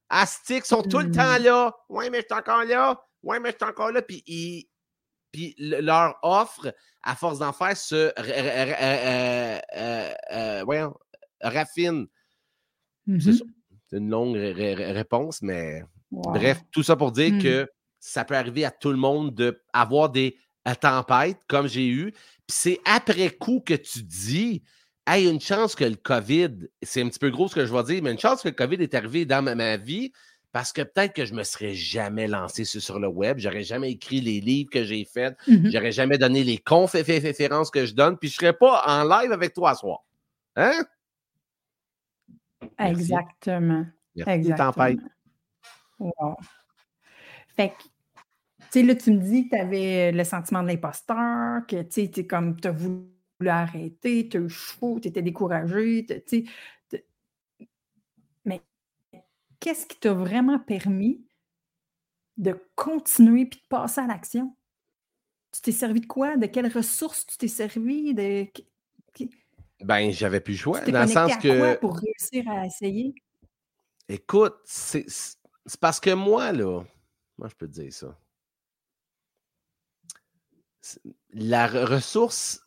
Astic 0.09 0.67
sont 0.67 0.83
tout 0.83 0.99
le 0.99 1.11
temps 1.11 1.39
mmh. 1.39 1.45
là. 1.45 1.75
Ouais, 1.89 2.11
mais 2.11 2.19
je 2.21 2.27
suis 2.27 2.39
encore 2.39 2.65
là. 2.65 3.03
Ouais, 3.23 3.41
mais 3.41 3.53
je 3.53 3.57
suis 3.57 3.71
encore 3.71 3.93
là. 3.93 4.03
Puis, 4.03 4.69
puis 5.31 5.55
leur 5.59 6.19
offre, 6.23 6.75
à 7.03 7.17
force 7.17 7.39
d'en 7.39 7.53
faire, 7.53 7.77
se 7.77 7.95
euh, 7.95 8.13
euh, 9.75 10.65
euh, 10.71 10.91
raffine. 11.41 12.07
C'est 13.07 13.31
mmh 13.31 13.53
ça. 13.93 13.99
une 13.99 14.11
longue 14.11 14.37
réponse, 14.37 15.43
mais 15.43 15.83
bref, 16.11 16.61
tout 16.71 16.83
ça 16.83 16.97
pour 16.97 17.13
dire 17.13 17.33
mmh. 17.33 17.43
que 17.43 17.69
ça 18.01 18.25
peut 18.25 18.37
arriver 18.37 18.65
à 18.65 18.71
tout 18.71 18.91
le 18.91 18.97
monde 18.97 19.35
d'avoir 19.35 20.11
des 20.11 20.37
tempêtes 20.81 21.39
comme 21.49 21.69
j'ai 21.69 21.87
eu. 21.87 22.13
Puis 22.13 22.57
c'est 22.57 22.81
après 22.85 23.31
coup 23.31 23.63
que 23.65 23.75
tu 23.75 24.03
dis 24.03 24.63
Hey, 25.05 25.29
une 25.29 25.41
chance 25.41 25.75
que 25.75 25.85
le 25.85 25.97
COVID, 25.97 26.69
c'est 26.83 27.03
un 27.03 27.09
petit 27.09 27.19
peu 27.19 27.31
gros 27.31 27.49
ce 27.49 27.57
que 27.57 27.67
je 27.67 27.73
vais 27.73 27.83
dire, 27.83 28.03
mais 28.05 28.13
une 28.13 28.21
chance 28.21 28.43
que 28.43 28.49
le 28.49 28.55
COVID 28.55 28.77
est 28.77 28.95
arrivé 28.95 29.25
dans 29.25 29.43
ma, 29.43 29.77
vie 29.77 30.13
parce 30.53 30.73
que 30.73 30.83
peut-être 30.83 31.13
que 31.13 31.25
je 31.25 31.33
ne 31.33 31.39
me 31.39 31.43
serais 31.43 31.75
jamais 31.75 32.29
lancé 32.29 32.65
sur, 32.65 33.01
le 33.01 33.09
web, 33.09 33.39
j'aurais 33.39 33.65
jamais 33.65 33.91
écrit 33.91 34.21
les 34.21 34.41
livres 34.41 34.71
que 34.71 34.85
j'ai 34.85 35.05
faits, 35.05 35.37
mmh 35.49 35.71
j'aurais 35.71 35.91
jamais 35.91 36.19
donné 36.19 36.45
les 36.45 36.59
conférences 36.59 37.71
que 37.71 37.85
je 37.85 37.95
donne, 37.95 38.17
puis 38.17 38.29
je 38.29 38.35
ne 38.35 38.37
serais 38.37 38.53
pas 38.53 38.85
en 38.87 39.03
live 39.03 39.33
avec 39.33 39.55
toi 39.55 39.75
ce 39.75 39.81
soir. 39.81 40.05
Hein? 40.55 40.85
Exactement. 42.79 43.87
Exactement. 44.17 44.97
Wow. 45.99 46.37
Fait 47.57 47.71
que, 47.71 47.83
tu 47.83 48.67
sais, 48.71 48.83
là, 48.83 48.95
tu 48.95 49.13
me 49.13 49.19
dis 49.19 49.49
que 49.49 49.57
tu 49.57 49.61
avais 49.61 50.13
le 50.13 50.25
sentiment 50.25 50.63
de 50.63 50.69
l'imposteur, 50.69 51.67
que 51.67 51.83
tu 51.83 52.11
sais, 52.13 52.27
comme 52.27 52.61
tu 52.61 52.69
as 52.69 52.73
voulu 52.73 53.07
arrêter, 53.47 54.29
tu 54.29 54.37
as 54.39 54.41
eu 54.41 54.49
chaud, 54.49 54.99
tu 55.01 55.09
étais 55.09 55.23
découragé, 55.23 56.07
tu 56.07 56.45
sais. 56.89 56.99
Mais 58.45 58.61
qu'est-ce 59.61 59.87
qui 59.87 59.99
t'a 59.99 60.13
vraiment 60.13 60.59
permis 60.59 61.25
de 62.37 62.59
continuer 62.75 63.47
puis 63.47 63.61
de 63.61 63.67
passer 63.69 64.01
à 64.01 64.07
l'action? 64.07 64.57
Tu 65.53 65.61
t'es 65.61 65.73
servi 65.73 66.01
de 66.01 66.07
quoi? 66.07 66.37
De 66.37 66.47
quelles 66.47 66.73
ressources 66.73 67.27
tu 67.27 67.37
t'es 67.37 67.49
servi? 67.49 68.15
De... 68.15 68.47
Ben, 69.85 70.13
j'avais 70.13 70.41
plus 70.41 70.55
le 70.55 70.59
choix. 70.59 70.81
dans 70.81 71.03
le 71.03 71.09
sens 71.09 71.37
que. 71.37 71.59
Quoi 71.59 71.77
pour 71.77 71.99
réussir 71.99 72.51
à 72.51 72.67
essayer? 72.67 73.15
Écoute, 74.09 74.57
c'est 74.65 75.07
parce 75.81 76.01
que 76.01 76.11
moi, 76.11 76.53
là, 76.53 76.83
moi, 77.39 77.49
je 77.49 77.55
peux 77.55 77.67
te 77.67 77.73
dire 77.73 77.93
ça? 77.93 78.19
La 81.33 81.67
ressource, 81.67 82.61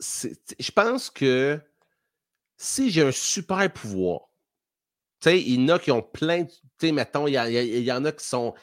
je 0.59 0.71
pense 0.71 1.09
que 1.09 1.59
si 2.57 2.89
j'ai 2.89 3.03
un 3.03 3.11
super 3.11 3.71
pouvoir, 3.71 4.21
tu 5.19 5.29
sais, 5.29 5.41
il 5.41 5.61
y 5.61 5.65
en 5.65 5.75
a 5.75 5.79
qui 5.79 5.91
ont 5.91 6.01
plein 6.01 6.43
de. 6.43 6.49
Tu 6.49 6.87
sais, 6.87 6.91
mettons, 6.91 7.27
il 7.27 7.33
y, 7.33 7.91
en 7.91 8.05
a 8.05 8.11
qui 8.11 8.25
sont. 8.25 8.53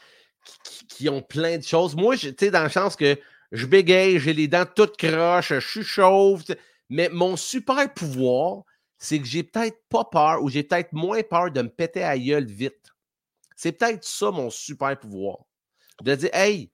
Qui, 0.88 1.08
ont 1.08 1.22
plein 1.22 1.58
de 1.58 1.62
choses. 1.62 1.94
Moi, 1.94 2.16
tu 2.16 2.34
sais, 2.38 2.50
dans 2.50 2.64
le 2.64 2.70
sens 2.70 2.96
que 2.96 3.18
je 3.52 3.66
bégaye, 3.66 4.18
j'ai 4.18 4.32
les 4.32 4.48
dents 4.48 4.66
toutes 4.66 4.96
croches, 4.96 5.52
je 5.52 5.60
suis 5.60 5.84
chauve. 5.84 6.42
Mais 6.92 7.08
mon 7.08 7.38
super 7.38 7.92
pouvoir, 7.94 8.64
c'est 8.98 9.18
que 9.18 9.24
j'ai 9.24 9.42
peut-être 9.42 9.78
pas 9.88 10.04
peur 10.04 10.42
ou 10.42 10.50
j'ai 10.50 10.62
peut-être 10.62 10.92
moins 10.92 11.22
peur 11.22 11.50
de 11.50 11.62
me 11.62 11.70
péter 11.70 12.04
à 12.04 12.18
gueule 12.18 12.44
vite. 12.44 12.92
C'est 13.56 13.72
peut-être 13.72 14.04
ça 14.04 14.30
mon 14.30 14.50
super 14.50 14.98
pouvoir. 14.98 15.38
De 16.02 16.14
dire, 16.14 16.28
hey, 16.34 16.70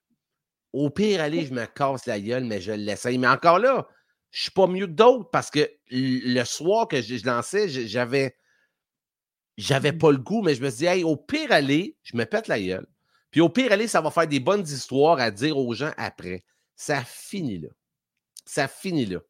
au 0.72 0.90
pire, 0.90 1.20
allez, 1.20 1.46
je 1.46 1.54
me 1.54 1.66
casse 1.66 2.06
la 2.06 2.18
gueule, 2.18 2.42
mais 2.42 2.60
je 2.60 2.72
l'essaye. 2.72 3.16
Mais 3.16 3.28
encore 3.28 3.60
là, 3.60 3.86
je 4.32 4.42
suis 4.42 4.50
pas 4.50 4.66
mieux 4.66 4.88
que 4.88 4.92
d'autres 4.92 5.30
parce 5.30 5.52
que 5.52 5.70
le 5.88 6.42
soir 6.42 6.88
que 6.88 7.00
je, 7.00 7.24
lançais, 7.24 7.68
j'avais 7.68 8.34
j'avais 9.56 9.92
mmh. 9.92 9.98
pas 9.98 10.10
le 10.10 10.18
goût, 10.18 10.42
mais 10.42 10.56
je 10.56 10.64
me 10.64 10.68
suis 10.68 10.78
dit, 10.78 10.86
hey, 10.86 11.04
au 11.04 11.16
pire, 11.16 11.52
allez, 11.52 11.96
je 12.02 12.16
me 12.16 12.24
pète 12.24 12.48
la 12.48 12.60
gueule. 12.60 12.88
Puis 13.30 13.40
au 13.40 13.50
pire, 13.50 13.70
allez, 13.70 13.86
ça 13.86 14.00
va 14.00 14.10
faire 14.10 14.26
des 14.26 14.40
bonnes 14.40 14.66
histoires 14.66 15.20
à 15.20 15.30
dire 15.30 15.56
aux 15.56 15.74
gens 15.74 15.92
après. 15.96 16.44
Ça 16.74 17.04
finit 17.04 17.60
là. 17.60 17.68
Ça 18.44 18.66
finit 18.66 19.06
là. 19.06 19.20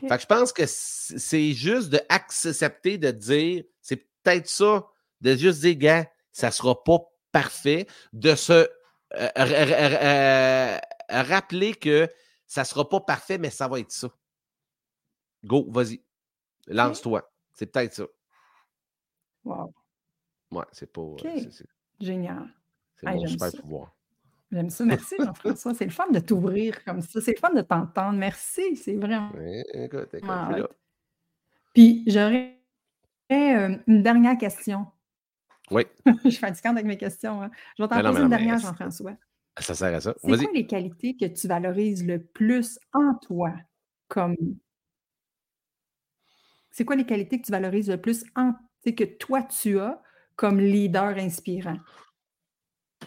Fait 0.00 0.08
que 0.08 0.20
je 0.20 0.26
pense 0.26 0.52
que 0.52 0.64
c'est 0.66 1.52
juste 1.52 1.90
d'accepter 1.90 2.98
de 2.98 3.10
dire, 3.10 3.64
c'est 3.80 3.96
peut-être 4.22 4.48
ça, 4.48 4.86
de 5.20 5.36
juste 5.36 5.60
dire, 5.60 5.76
gars, 5.76 6.10
ça 6.32 6.48
ne 6.48 6.52
sera 6.52 6.82
pas 6.82 6.98
parfait, 7.30 7.86
de 8.12 8.34
se 8.34 8.68
euh, 9.14 10.78
rappeler 11.08 11.74
que 11.74 12.08
ça 12.46 12.62
ne 12.62 12.66
sera 12.66 12.88
pas 12.88 13.00
parfait, 13.00 13.38
mais 13.38 13.50
ça 13.50 13.68
va 13.68 13.80
être 13.80 13.92
ça. 13.92 14.08
Go, 15.44 15.66
vas-y. 15.70 16.02
Lance-toi. 16.66 17.30
C'est 17.52 17.66
peut-être 17.66 17.94
ça. 17.94 18.04
Wow. 19.44 19.74
Ouais, 20.50 20.64
c'est 20.72 20.90
pas. 20.92 21.16
Génial. 22.00 22.54
C'est 22.96 23.06
mon 23.06 23.26
super 23.26 23.52
pouvoir. 23.60 23.96
J'aime 24.52 24.68
ça. 24.68 24.84
Merci, 24.84 25.16
Jean-François. 25.18 25.74
C'est 25.74 25.86
le 25.86 25.90
fun 25.90 26.10
de 26.10 26.18
t'ouvrir 26.18 26.84
comme 26.84 27.00
ça. 27.00 27.20
C'est 27.22 27.32
le 27.32 27.38
fun 27.38 27.54
de 27.54 27.62
t'entendre. 27.62 28.18
Merci. 28.18 28.76
C'est 28.76 28.96
vraiment. 28.96 29.30
Oui, 29.34 29.62
écoute, 29.72 30.12
écoute. 30.12 30.68
Puis, 31.72 32.04
j'aurais 32.06 32.58
euh, 33.32 33.76
une 33.86 34.02
dernière 34.02 34.36
question. 34.36 34.86
Oui. 35.70 35.84
je 36.24 36.28
suis 36.28 36.38
fatiguante 36.38 36.76
avec 36.76 36.86
mes 36.86 36.98
questions. 36.98 37.42
Hein. 37.42 37.50
Je 37.78 37.82
vais 37.82 37.88
t'en 37.88 38.02
poser 38.02 38.22
une 38.22 38.28
dernière, 38.28 38.58
Jean-François. 38.58 39.16
Ça 39.58 39.74
sert 39.74 39.94
à 39.94 40.00
ça. 40.00 40.14
C'est 40.18 40.36
quoi 40.36 40.52
les 40.52 40.66
qualités 40.66 41.16
que 41.16 41.26
tu 41.26 41.48
valorises 41.48 42.06
le 42.06 42.22
plus 42.22 42.78
en 42.92 43.14
toi 43.14 43.54
comme. 44.08 44.36
C'est 46.70 46.84
quoi 46.84 46.96
les 46.96 47.04
qualités 47.04 47.40
que 47.40 47.46
tu 47.46 47.52
valorises 47.52 47.88
le 47.88 48.00
plus 48.00 48.24
en. 48.36 48.52
que 48.84 49.04
toi, 49.04 49.42
tu 49.42 49.78
as 49.78 50.02
comme 50.36 50.60
leader 50.60 51.16
inspirant? 51.16 51.78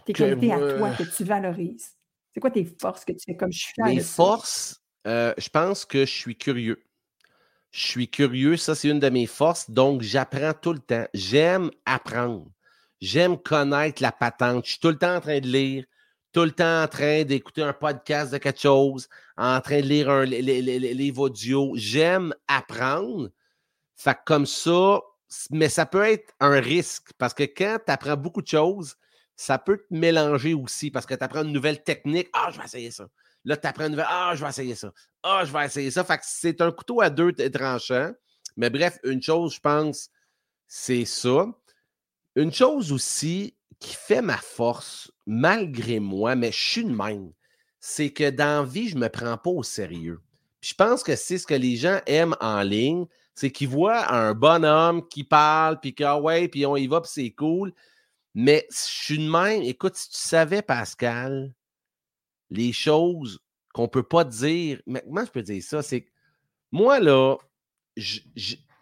Tes 0.06 0.14
qualités 0.14 0.54
à 0.54 0.60
toi 0.60 0.92
que 0.92 1.04
tu 1.04 1.24
valorises? 1.24 1.96
C'est 2.34 2.40
quoi 2.40 2.52
tes 2.52 2.66
forces 2.66 3.06
que 3.06 3.14
tu 3.14 3.26
fais? 3.26 3.36
Comme 3.36 3.52
je 3.52 3.60
suis 3.60 3.84
Mes 3.84 4.00
forces, 4.00 4.82
euh, 5.08 5.34
je 5.38 5.50
pense 5.50 5.86
que 5.86 6.06
je 6.06 6.12
suis 6.12 6.36
curieux. 6.36 6.82
Je 7.72 7.88
suis 7.88 8.08
curieux, 8.08 8.56
ça 8.56 8.76
c'est 8.76 8.90
une 8.90 9.00
de 9.00 9.10
mes 9.10 9.26
forces, 9.26 9.70
donc 9.70 10.02
j'apprends 10.02 10.54
tout 10.54 10.74
le 10.74 10.80
temps. 10.80 11.06
J'aime 11.14 11.72
apprendre. 11.86 12.48
J'aime 13.02 13.38
connaître 13.38 14.02
la 14.02 14.12
patente. 14.12 14.66
Je 14.66 14.72
suis 14.72 14.80
tout 14.80 14.90
le 14.90 14.98
temps 14.98 15.16
en 15.16 15.22
train 15.22 15.40
de 15.40 15.48
lire, 15.48 15.86
tout 16.32 16.44
le 16.44 16.52
temps 16.52 16.84
en 16.84 16.88
train 16.88 17.24
d'écouter 17.24 17.62
un 17.62 17.74
podcast 17.74 18.32
de 18.32 18.38
quelque 18.38 18.62
chose, 18.62 19.10
en 19.38 19.60
train 19.62 19.82
de 19.82 19.88
lire 19.88 20.10
un 20.10 20.24
livre 20.24 21.24
audio. 21.24 21.74
J'aime 21.76 22.34
apprendre. 22.48 23.30
Fait 23.96 24.18
comme 24.26 24.46
ça, 24.46 25.02
mais 25.52 25.70
ça 25.70 25.86
peut 25.86 26.04
être 26.04 26.34
un 26.40 26.60
risque 26.60 27.12
parce 27.18 27.34
que 27.34 27.44
quand 27.44 27.78
tu 27.86 27.92
apprends 27.92 28.18
beaucoup 28.18 28.42
de 28.42 28.48
choses, 28.48 28.96
ça 29.36 29.58
peut 29.58 29.78
te 29.78 29.94
mélanger 29.94 30.54
aussi 30.54 30.92
parce 30.92 31.06
que 31.06 31.14
tu 31.14 31.24
apprends 31.24 31.44
une 31.44 31.52
nouvelle 31.52 31.84
technique. 31.84 32.30
Ah, 32.34 32.50
je 32.52 32.58
vais 32.58 32.66
essayer 32.66 32.92
ça. 32.92 33.08
Là, 33.44 33.58
tu 33.58 33.68
apprends 33.68 33.86
une 33.86 33.92
nouvelle. 33.92 34.08
Ah, 34.10 34.34
je 34.36 34.44
vais 34.44 34.50
essayer 34.50 34.76
ça. 34.76 34.92
Ah, 35.24 35.44
je 35.46 35.52
vais 35.52 35.66
essayer 35.66 35.92
ça. 35.92 36.04
Fait 36.04 36.18
que 36.18 36.24
c'est 36.26 36.62
un 36.62 36.72
couteau 36.72 37.02
à 37.02 37.10
deux 37.10 37.34
tranchants. 37.34 38.12
Mais 38.58 38.70
bref, 38.70 38.98
une 39.04 39.22
chose, 39.22 39.56
je 39.56 39.60
pense, 39.60 40.10
c'est 40.68 41.06
ça. 41.06 41.48
Une 42.36 42.54
chose 42.54 42.92
aussi 42.92 43.56
qui 43.80 43.96
fait 43.96 44.22
ma 44.22 44.38
force, 44.38 45.12
malgré 45.26 46.00
moi, 46.00 46.36
mais 46.36 46.52
je 46.52 46.70
suis 46.70 46.86
de 46.86 46.92
même, 46.92 47.32
c'est 47.80 48.12
que 48.12 48.30
dans 48.30 48.64
la 48.64 48.70
vie, 48.70 48.90
je 48.90 48.96
ne 48.96 49.02
me 49.02 49.10
prends 49.10 49.38
pas 49.38 49.50
au 49.50 49.64
sérieux. 49.64 50.20
je 50.62 50.74
pense 50.74 51.04
que 51.04 51.16
c'est 51.16 51.38
ce 51.38 51.46
que 51.46 51.54
les 51.54 51.76
gens 51.76 52.00
aiment 52.08 52.36
en 52.40 52.62
ligne, 52.62 53.06
c'est 53.36 53.52
qu'ils 53.52 53.68
voient 53.68 54.12
un 54.12 54.34
bonhomme 54.34 55.08
qui 55.08 55.24
parle, 55.24 55.80
puis 55.80 55.94
que, 55.94 56.04
ah 56.04 56.20
ouais, 56.20 56.48
puis 56.48 56.66
on 56.66 56.78
y 56.78 56.88
va, 56.88 57.02
puis 57.02 57.12
c'est 57.14 57.32
cool. 57.32 57.74
Mais 58.36 58.68
je 58.70 58.78
suis 58.78 59.18
de 59.18 59.30
même. 59.30 59.64
Écoute, 59.64 59.96
si 59.96 60.10
tu 60.10 60.18
savais, 60.18 60.62
Pascal, 60.62 61.54
les 62.50 62.74
choses 62.74 63.40
qu'on 63.74 63.84
ne 63.84 63.88
peut 63.88 64.04
pas 64.04 64.26
dire. 64.26 64.82
Mais 64.86 65.02
comment 65.06 65.26
je 65.26 65.32
peux 65.32 65.42
dire 65.42 65.64
ça? 65.64 65.82
C'est 65.82 66.06
moi, 66.72 67.00
là, 67.00 67.38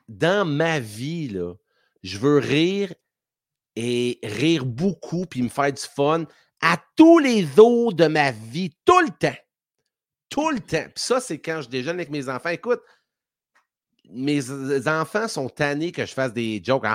dans 0.10 0.46
ma 0.46 0.80
vie, 0.80 1.30
là, 1.30 1.54
je 2.02 2.18
veux 2.18 2.40
rire 2.40 2.94
et 3.76 4.20
rire 4.24 4.66
beaucoup 4.66 5.26
puis 5.26 5.42
me 5.42 5.50
faire 5.50 5.72
du 5.72 5.82
fun 5.82 6.26
à 6.62 6.82
tous 6.96 7.20
les 7.20 7.60
autres 7.60 7.98
de 7.98 8.08
ma 8.08 8.32
vie, 8.32 8.76
tout 8.86 9.00
le 9.02 9.10
temps. 9.10 9.38
Tout 10.30 10.50
le 10.50 10.60
temps. 10.60 10.86
Puis 10.86 11.04
ça, 11.04 11.20
c'est 11.20 11.40
quand 11.40 11.62
je 11.62 11.70
déjeune 11.70 11.96
avec 11.96 12.10
mes 12.10 12.28
enfants. 12.30 12.50
Écoute, 12.50 12.82
mes 14.10 14.88
enfants 14.88 15.28
sont 15.28 15.50
tannés 15.50 15.92
que 15.92 16.06
je 16.06 16.14
fasse 16.14 16.34
des 16.34 16.62
jokes. 16.64 16.86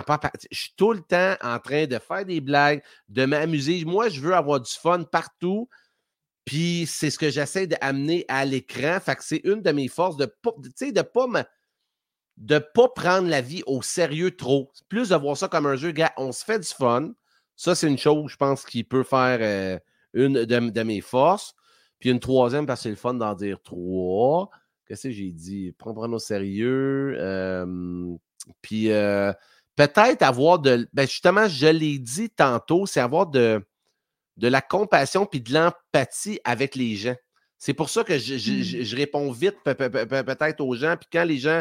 Je 0.51 0.57
suis 0.57 0.75
tout 0.77 0.93
le 0.93 1.01
temps 1.01 1.35
en 1.43 1.59
train 1.59 1.87
de 1.87 1.99
faire 1.99 2.25
des 2.25 2.41
blagues, 2.41 2.83
de 3.09 3.25
m'amuser. 3.25 3.85
Moi, 3.85 4.09
je 4.09 4.21
veux 4.21 4.35
avoir 4.35 4.61
du 4.61 4.71
fun 4.71 5.05
partout. 5.05 5.69
Puis 6.45 6.87
c'est 6.87 7.11
ce 7.11 7.19
que 7.19 7.31
j'essaie 7.31 7.67
d'amener 7.67 8.25
à 8.29 8.45
l'écran. 8.45 8.99
Fait 9.01 9.17
que 9.17 9.25
c'est 9.25 9.41
une 9.45 9.63
de 9.63 9.71
mes 9.71 9.89
forces 9.89 10.17
de 10.17 10.25
ne 10.25 10.91
de 10.91 11.03
pas 11.03 11.27
de 12.39 12.59
pas 12.59 12.89
prendre 12.89 13.29
la 13.29 13.41
vie 13.41 13.63
au 13.67 13.83
sérieux 13.83 14.37
trop. 14.37 14.71
Plus 14.89 15.09
de 15.09 15.17
voir 15.17 15.37
ça 15.37 15.49
comme 15.49 15.67
un 15.67 15.77
jeu, 15.77 15.91
gars, 15.91 16.13
on 16.17 16.33
se 16.33 16.45
fait 16.45 16.61
du 16.61 16.69
fun. 16.69 17.11
Ça, 17.57 17.75
c'est 17.75 17.89
une 17.89 17.99
chose, 17.99 18.31
je 18.31 18.37
pense, 18.37 18.65
qui 18.65 18.85
peut 18.85 19.03
faire 19.03 19.39
euh, 19.41 19.79
une 20.13 20.45
de, 20.45 20.83
mes 20.83 21.01
forces. 21.01 21.55
Puis 21.99 22.11
une 22.11 22.21
troisième, 22.21 22.65
parce 22.65 22.81
que 22.81 22.83
c'est 22.85 22.91
le 22.91 22.97
fun 22.97 23.15
d'en 23.15 23.35
dire 23.35 23.61
trois. 23.63 24.51
Qu'est-ce 24.89 25.09
que 25.09 25.15
j'ai 25.15 25.31
dit? 25.31 25.73
Prendre 25.73 26.11
au 26.11 26.19
sérieux. 26.19 27.15
puis 28.63 28.91
euh, 28.91 29.33
peut-être 29.77 30.23
avoir 30.23 30.59
de. 30.59 30.89
Ben 30.95 31.07
justement, 31.07 31.47
je 31.47 31.67
l'ai 31.67 31.99
dit 31.99 32.31
tantôt, 32.31 32.87
c'est 32.87 33.01
avoir 33.01 33.27
de, 33.27 33.63
de 34.39 34.49
la 34.49 34.63
compassion 34.63 35.27
puis 35.27 35.41
de 35.41 35.53
l'empathie 35.53 36.41
avec 36.45 36.75
les 36.75 36.97
gens. 36.97 37.17
C'est 37.59 37.75
pour 37.75 37.91
ça 37.91 38.05
que 38.05 38.19
je, 38.19 38.35
mmh. 38.35 38.97
réponds 38.97 39.33
vite 39.33 39.57
peut-être 39.65 40.61
aux 40.61 40.75
gens. 40.77 40.97
Puis 40.97 41.09
quand 41.13 41.25
les 41.25 41.39
gens 41.39 41.61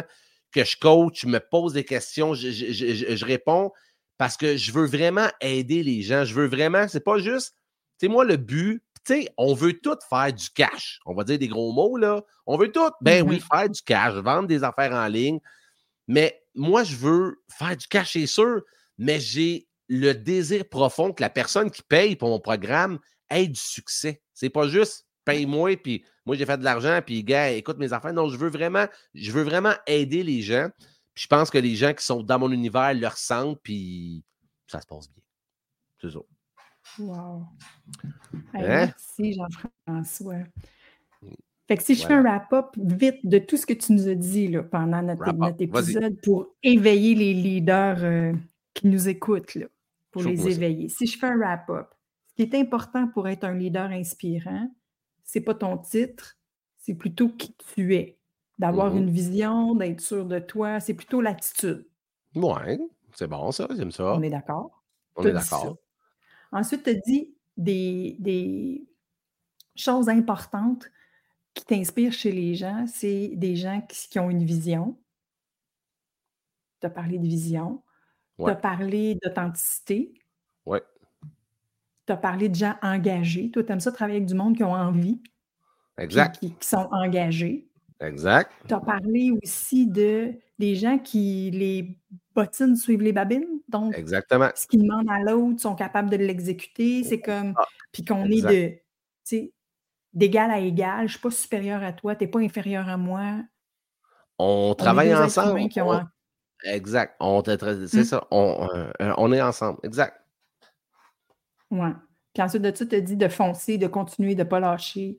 que 0.52 0.64
je 0.64 0.76
coach 0.78 1.24
me 1.26 1.38
posent 1.38 1.72
des 1.74 1.84
questions, 1.84 2.34
je, 2.34 3.24
réponds 3.24 3.72
parce 4.16 4.36
que 4.36 4.56
je 4.56 4.72
veux 4.72 4.86
vraiment 4.86 5.28
aider 5.40 5.82
les 5.82 6.02
gens. 6.02 6.24
Je 6.24 6.34
veux 6.34 6.46
vraiment, 6.46 6.88
c'est 6.88 7.04
pas 7.04 7.18
juste, 7.18 7.56
c'est 7.98 8.08
moi 8.08 8.24
le 8.24 8.36
but. 8.36 8.82
Tu 9.08 9.22
sais, 9.22 9.28
on 9.38 9.54
veut 9.54 9.80
tout 9.80 9.96
faire 10.10 10.30
du 10.34 10.50
cash. 10.50 11.00
On 11.06 11.14
va 11.14 11.24
dire 11.24 11.38
des 11.38 11.48
gros 11.48 11.72
mots, 11.72 11.96
là. 11.96 12.22
On 12.44 12.58
veut 12.58 12.70
tout, 12.70 12.90
ben 13.00 13.26
oui, 13.26 13.38
mm-hmm. 13.38 13.56
faire 13.56 13.70
du 13.70 13.80
cash, 13.80 14.14
vendre 14.16 14.48
des 14.48 14.62
affaires 14.64 14.92
en 14.92 15.06
ligne. 15.06 15.40
Mais 16.08 16.42
moi, 16.54 16.84
je 16.84 16.94
veux 16.94 17.42
faire 17.58 17.74
du 17.74 17.86
cash, 17.86 18.12
c'est 18.12 18.26
sûr, 18.26 18.60
mais 18.98 19.18
j'ai 19.18 19.66
le 19.88 20.12
désir 20.12 20.68
profond 20.68 21.14
que 21.14 21.22
la 21.22 21.30
personne 21.30 21.70
qui 21.70 21.82
paye 21.82 22.16
pour 22.16 22.28
mon 22.28 22.38
programme 22.38 22.98
ait 23.30 23.48
du 23.48 23.58
succès. 23.58 24.20
C'est 24.34 24.50
pas 24.50 24.68
juste 24.68 25.06
paye-moi, 25.24 25.78
puis 25.78 26.04
moi 26.26 26.36
j'ai 26.36 26.44
fait 26.44 26.58
de 26.58 26.64
l'argent, 26.64 27.00
puis 27.04 27.24
gars, 27.24 27.50
écoute 27.50 27.78
mes 27.78 27.94
affaires. 27.94 28.12
Non, 28.12 28.28
je 28.28 28.36
veux 28.36 28.50
vraiment, 28.50 28.86
je 29.14 29.32
veux 29.32 29.42
vraiment 29.42 29.74
aider 29.86 30.22
les 30.22 30.42
gens. 30.42 30.68
je 31.14 31.26
pense 31.26 31.48
que 31.50 31.58
les 31.58 31.76
gens 31.76 31.94
qui 31.94 32.04
sont 32.04 32.22
dans 32.22 32.38
mon 32.38 32.52
univers 32.52 32.92
le 32.92 33.06
ressentent, 33.06 33.58
puis 33.62 34.22
ça 34.66 34.82
se 34.82 34.86
passe 34.86 35.10
bien. 35.10 35.22
C'est 36.00 36.10
ça. 36.10 36.20
Wow. 36.98 37.46
Hein? 38.34 38.38
Merci, 38.54 39.34
Jean-François. 39.34 40.44
Fait 41.68 41.76
que 41.76 41.82
si 41.82 41.94
je 41.94 42.06
fais 42.06 42.14
un 42.14 42.22
wrap-up 42.22 42.68
vite 42.78 43.20
de 43.24 43.38
tout 43.38 43.58
ce 43.58 43.66
que 43.66 43.74
tu 43.74 43.92
nous 43.92 44.08
as 44.08 44.14
dit 44.14 44.48
là, 44.48 44.62
pendant 44.62 45.02
notre, 45.02 45.28
épisode 45.60 46.18
pour 46.22 46.46
éveiller 46.62 47.14
les 47.14 47.34
leaders 47.34 48.02
euh, 48.04 48.32
qui 48.72 48.86
nous 48.86 49.06
écoutent, 49.06 49.54
là, 49.54 49.66
pour 50.10 50.22
les 50.22 50.48
éveiller. 50.48 50.88
Si 50.88 51.06
je 51.06 51.18
fais 51.18 51.26
un 51.26 51.36
wrap-up, 51.36 51.88
ce 52.28 52.34
qui 52.36 52.42
est 52.42 52.54
important 52.54 53.08
pour 53.08 53.28
être 53.28 53.44
un 53.44 53.54
leader 53.54 53.90
inspirant, 53.90 54.70
c'est 55.24 55.42
pas 55.42 55.54
ton 55.54 55.76
titre, 55.76 56.38
c'est 56.78 56.94
plutôt 56.94 57.28
qui 57.28 57.54
tu 57.74 57.94
es. 57.94 58.18
D'avoir 58.58 58.94
mm-hmm. 58.94 58.98
une 58.98 59.10
vision, 59.10 59.74
d'être 59.74 60.00
sûr 60.00 60.24
de 60.24 60.38
toi, 60.38 60.80
c'est 60.80 60.94
plutôt 60.94 61.20
l'attitude. 61.20 61.86
Ouais, 62.34 62.78
c'est 63.14 63.28
bon 63.28 63.52
ça, 63.52 63.68
j'aime 63.76 63.92
ça. 63.92 64.14
On 64.14 64.22
est 64.22 64.30
d'accord? 64.30 64.82
On 65.16 65.24
est 65.24 65.32
d'accord. 65.32 65.76
Ensuite, 66.52 66.84
tu 66.84 66.90
as 66.90 66.94
dit 66.94 67.34
des, 67.56 68.16
des 68.20 68.86
choses 69.76 70.08
importantes 70.08 70.90
qui 71.54 71.64
t'inspirent 71.64 72.12
chez 72.12 72.32
les 72.32 72.54
gens, 72.54 72.86
c'est 72.86 73.32
des 73.34 73.56
gens 73.56 73.82
qui, 73.88 74.18
ont 74.18 74.30
une 74.30 74.44
vision. 74.44 74.96
Tu 76.80 76.86
as 76.86 76.90
parlé 76.90 77.18
de 77.18 77.26
vision. 77.26 77.82
Tu 78.38 78.48
as 78.48 78.54
parlé 78.54 79.18
d'authenticité. 79.22 80.14
Oui. 80.64 80.78
Tu 82.06 82.12
as 82.12 82.16
parlé 82.16 82.48
de 82.48 82.54
gens 82.54 82.76
engagés. 82.82 83.50
Toi, 83.50 83.64
tu 83.64 83.72
aimes 83.72 83.80
ça 83.80 83.90
travailler 83.90 84.18
avec 84.18 84.28
du 84.28 84.34
monde 84.34 84.56
qui 84.56 84.62
ont 84.62 84.72
envie. 84.72 85.20
Exact. 85.98 86.38
Qui, 86.38 86.54
sont 86.60 86.88
engagés. 86.92 87.68
Exact. 88.00 88.52
Tu 88.68 88.74
as 88.74 88.80
parlé 88.80 89.32
aussi 89.42 89.88
de 89.88 90.34
des 90.58 90.76
gens 90.76 90.98
qui 90.98 91.50
les 91.50 91.98
bottines 92.38 92.76
suivent 92.76 93.02
les 93.02 93.12
babines. 93.12 93.60
Donc, 93.68 93.96
Exactement. 93.96 94.50
ce 94.54 94.66
qu'ils 94.66 94.82
demandent 94.82 95.10
à 95.10 95.20
l'autre 95.20 95.60
sont 95.60 95.74
capables 95.74 96.10
de 96.10 96.16
l'exécuter. 96.16 97.02
C'est 97.04 97.20
comme. 97.20 97.54
Ah, 97.56 97.66
puis 97.92 98.04
qu'on 98.04 98.24
est 98.26 98.42
de 98.42 98.78
d'égal 100.14 100.50
à 100.50 100.58
égal. 100.58 101.00
Je 101.00 101.02
ne 101.02 101.08
suis 101.08 101.18
pas 101.18 101.30
supérieur 101.30 101.82
à 101.82 101.92
toi, 101.92 102.16
tu 102.16 102.24
n'es 102.24 102.30
pas 102.30 102.40
inférieur 102.40 102.88
à 102.88 102.96
moi. 102.96 103.42
On, 104.38 104.74
travaille 104.74 105.14
ensemble. 105.14 105.60
Exact. 106.64 107.16
C'est 107.20 108.00
mmh. 108.00 108.04
ça. 108.04 108.26
Euh, 108.32 108.92
on, 109.16 109.32
est 109.32 109.42
ensemble. 109.42 109.78
Exact. 109.82 110.16
Ouais. 111.70 111.92
Puis 112.32 112.42
ensuite 112.42 112.62
de 112.62 112.74
ça, 112.74 112.86
tu 112.86 112.94
as 112.94 113.00
dit 113.00 113.16
de 113.16 113.28
foncer, 113.28 113.78
de 113.78 113.86
continuer, 113.86 114.34
de 114.34 114.44
ne 114.44 114.48
pas 114.48 114.60
lâcher, 114.60 115.18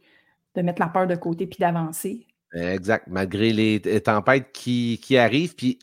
de 0.55 0.61
mettre 0.61 0.81
la 0.81 0.87
peur 0.87 1.05
de 1.05 1.15
côté 1.15 1.47
puis 1.47 1.59
d'avancer. 1.59 2.25
Exact. 2.53 3.05
Malgré 3.07 3.53
les 3.53 4.01
tempêtes 4.01 4.51
qui, 4.53 4.99
qui 5.03 5.17
arrivent. 5.17 5.55
Puis 5.55 5.79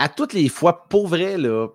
à 0.00 0.08
toutes 0.08 0.32
les 0.32 0.48
fois, 0.48 0.88
pour 0.88 1.08
vrai, 1.08 1.36
là, 1.36 1.68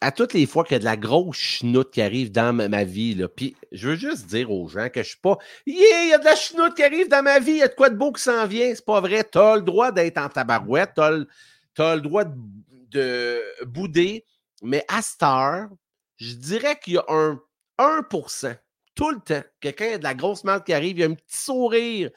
à 0.00 0.12
toutes 0.12 0.34
les 0.34 0.46
fois 0.46 0.62
qu'il 0.62 0.74
y 0.74 0.76
a 0.76 0.78
de 0.78 0.84
la 0.84 0.96
grosse 0.96 1.36
chenoute 1.36 1.90
qui 1.90 2.00
arrive 2.00 2.30
dans 2.30 2.52
ma, 2.52 2.84
vie, 2.84 3.16
là, 3.16 3.26
puis 3.26 3.56
je 3.72 3.88
veux 3.88 3.96
juste 3.96 4.26
dire 4.26 4.52
aux 4.52 4.68
gens 4.68 4.88
que 4.88 5.02
je 5.02 5.08
suis 5.08 5.20
pas 5.20 5.36
Yeah, 5.66 6.04
il 6.04 6.10
y 6.10 6.12
a 6.12 6.18
de 6.18 6.24
la 6.24 6.36
chenoute 6.36 6.76
qui 6.76 6.84
arrive 6.84 7.08
dans 7.08 7.24
ma 7.24 7.40
vie, 7.40 7.50
il 7.50 7.58
y 7.58 7.62
a 7.62 7.66
de 7.66 7.74
quoi 7.74 7.90
de 7.90 7.96
beau 7.96 8.12
qui 8.12 8.22
s'en 8.22 8.46
vient. 8.46 8.72
C'est 8.72 8.84
pas 8.84 9.00
vrai. 9.00 9.24
Tu 9.28 9.36
as 9.36 9.56
le 9.56 9.62
droit 9.62 9.90
d'être 9.90 10.16
en 10.18 10.28
tabarouette, 10.28 10.92
tu 10.94 11.02
as, 11.82 11.96
le 11.96 12.00
droit 12.00 12.22
de, 12.24 13.42
bouder, 13.64 14.24
mais 14.62 14.84
à 14.86 15.02
cette 15.02 15.24
heure, 15.24 15.68
je 16.18 16.34
dirais 16.34 16.78
qu'il 16.78 16.94
y 16.94 16.98
a 16.98 17.04
un 17.08 17.40
1% 17.80 18.56
tout 18.94 19.10
le 19.10 19.18
temps. 19.18 19.42
Quelqu'un 19.58 19.94
a 19.94 19.98
de 19.98 20.04
la 20.04 20.14
grosse 20.14 20.44
merde 20.44 20.62
qui 20.62 20.72
arrive, 20.72 20.98
il 20.98 21.00
y 21.00 21.04
a 21.04 21.08
un 21.08 21.14
petit 21.14 21.36
sourire, 21.36 22.10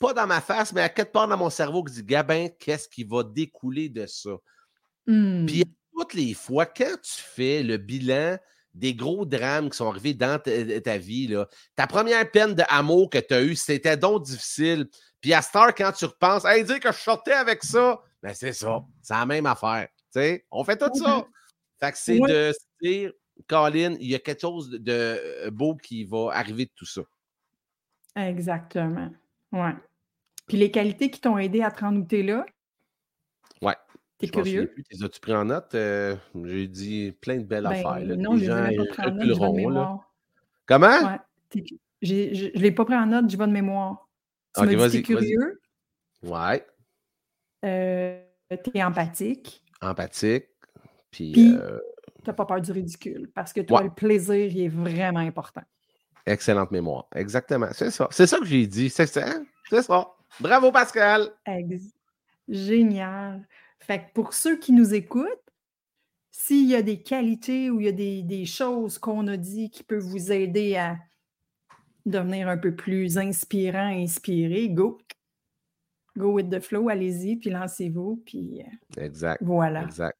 pas 0.00 0.14
dans 0.14 0.26
ma 0.26 0.40
face, 0.40 0.72
mais 0.72 0.80
à 0.80 0.88
quelque 0.88 1.12
part 1.12 1.28
dans 1.28 1.36
mon 1.36 1.50
cerveau 1.50 1.84
qui 1.84 1.92
dit 1.92 2.02
Gabin, 2.02 2.48
qu'est-ce 2.58 2.88
qui 2.88 3.04
va 3.04 3.22
découler 3.22 3.90
de 3.90 4.06
ça? 4.06 4.30
Mmh. 5.06 5.46
Puis 5.46 5.64
toutes 5.96 6.14
les 6.14 6.34
fois, 6.34 6.66
quand 6.66 6.96
tu 7.02 7.22
fais 7.22 7.62
le 7.62 7.76
bilan 7.76 8.38
des 8.74 8.94
gros 8.94 9.26
drames 9.26 9.68
qui 9.70 9.76
sont 9.76 9.88
arrivés 9.88 10.14
dans 10.14 10.38
ta, 10.40 10.98
vie, 10.98 11.26
là, 11.26 11.46
ta 11.76 11.86
première 11.86 12.30
peine 12.30 12.54
d'amour 12.54 13.10
que 13.10 13.18
tu 13.18 13.34
as 13.34 13.42
eue, 13.42 13.54
c'était 13.54 13.96
donc 13.96 14.24
difficile. 14.24 14.88
Puis 15.20 15.34
à 15.34 15.42
Star, 15.42 15.74
quand 15.74 15.92
tu 15.92 16.06
repenses, 16.06 16.44
hey, 16.44 16.64
dire 16.64 16.80
que 16.80 16.90
je 16.90 16.98
sortais 16.98 17.32
avec 17.32 17.62
ça, 17.62 18.00
ben 18.22 18.34
c'est 18.34 18.52
ça. 18.52 18.84
C'est 19.02 19.14
la 19.14 19.26
même 19.26 19.46
affaire. 19.46 19.88
sais, 20.10 20.46
on 20.50 20.64
fait 20.64 20.76
tout 20.76 20.94
ça. 20.94 21.26
Fait 21.80 21.92
que 21.92 21.98
c'est 21.98 22.18
de 22.18 22.52
se 22.52 22.66
dire, 22.80 23.12
Colin, 23.48 23.96
il 24.00 24.08
y 24.08 24.14
a 24.14 24.18
quelque 24.18 24.40
chose 24.40 24.70
de 24.70 24.92
euh, 24.92 25.50
beau 25.50 25.76
qui 25.76 26.04
va 26.04 26.30
arriver 26.32 26.66
de 26.66 26.70
tout 26.74 26.86
ça. 26.86 27.02
Exactement. 28.16 29.10
Ouais. 29.52 29.74
Puis 30.46 30.58
les 30.58 30.70
qualités 30.70 31.10
qui 31.10 31.20
t'ont 31.20 31.38
aidé 31.38 31.62
à 31.62 31.70
te 31.70 31.80
rendre 31.80 32.00
où 32.00 32.22
là, 32.22 32.46
T'es 34.22 34.28
curieux? 34.28 34.72
T'es 34.88 35.04
as-tu 35.04 35.20
pris 35.20 35.34
en 35.34 35.44
note? 35.46 35.74
Euh, 35.74 36.14
j'ai 36.44 36.68
dit 36.68 37.12
plein 37.20 37.38
de 37.38 37.44
belles 37.44 37.66
affaires. 37.66 38.06
Ben, 38.06 38.20
non, 38.20 38.36
je 38.36 38.50
ne 38.50 38.68
l'ai 38.68 38.76
pas 38.76 38.84
pris 38.86 39.02
en 39.02 39.14
note, 39.14 39.54
mémoire. 39.54 40.12
Comment? 40.64 40.86
Ouais, 40.86 41.64
je 42.02 42.14
ne 42.14 42.60
l'ai 42.60 42.70
pas 42.70 42.84
pris 42.84 42.94
en 42.94 43.06
note, 43.06 43.28
je 43.28 43.36
vais 43.36 43.46
de 43.48 43.52
mémoire. 43.52 44.08
Tu 44.54 44.62
okay, 44.62 44.76
m'as 44.76 44.88
dit 44.88 45.02
curieux? 45.02 45.60
Ouais. 46.22 46.64
Euh, 47.64 48.22
t'es 48.48 48.82
empathique. 48.82 49.64
Empathique. 49.80 50.46
Puis, 51.10 51.32
Puis 51.32 51.56
euh... 51.56 51.80
t'as 52.22 52.32
pas 52.32 52.46
peur 52.46 52.60
du 52.60 52.70
ridicule 52.70 53.28
parce 53.34 53.52
que 53.52 53.60
toi, 53.60 53.82
le 53.82 53.90
plaisir, 53.90 54.36
il 54.36 54.62
est 54.62 54.68
vraiment 54.68 55.18
important. 55.18 55.62
Excellente 56.26 56.70
mémoire. 56.70 57.08
Exactement. 57.16 57.68
C'est 57.72 57.90
ça. 57.90 58.06
C'est 58.12 58.28
ça 58.28 58.38
que 58.38 58.44
j'ai 58.44 58.68
dit. 58.68 58.88
C'est 58.88 59.06
ça. 59.06 59.26
C'est 59.68 59.82
ça. 59.82 60.06
Bravo, 60.38 60.70
Pascal. 60.70 61.30
Génial. 62.48 63.46
Fait 63.82 63.98
que 63.98 64.12
pour 64.14 64.32
ceux 64.32 64.56
qui 64.56 64.72
nous 64.72 64.94
écoutent, 64.94 65.26
s'il 66.30 66.68
y 66.68 66.76
a 66.76 66.82
des 66.82 67.02
qualités 67.02 67.68
ou 67.68 67.80
il 67.80 67.86
y 67.86 67.88
a 67.88 67.92
des, 67.92 68.46
choses 68.46 68.98
qu'on 68.98 69.26
a 69.26 69.36
dit 69.36 69.70
qui 69.70 69.82
peuvent 69.82 70.02
vous 70.02 70.30
aider 70.30 70.76
à 70.76 70.96
devenir 72.06 72.48
un 72.48 72.56
peu 72.56 72.74
plus 72.74 73.18
inspirant, 73.18 73.88
inspiré, 73.88 74.68
go. 74.70 74.98
Go 76.16 76.32
with 76.32 76.50
the 76.50 76.60
flow, 76.60 76.88
allez-y, 76.88 77.36
puis 77.36 77.50
lancez-vous, 77.50 78.22
puis 78.24 78.62
euh, 78.62 79.02
exact, 79.02 79.42
voilà. 79.42 79.84
Exact. 79.84 80.16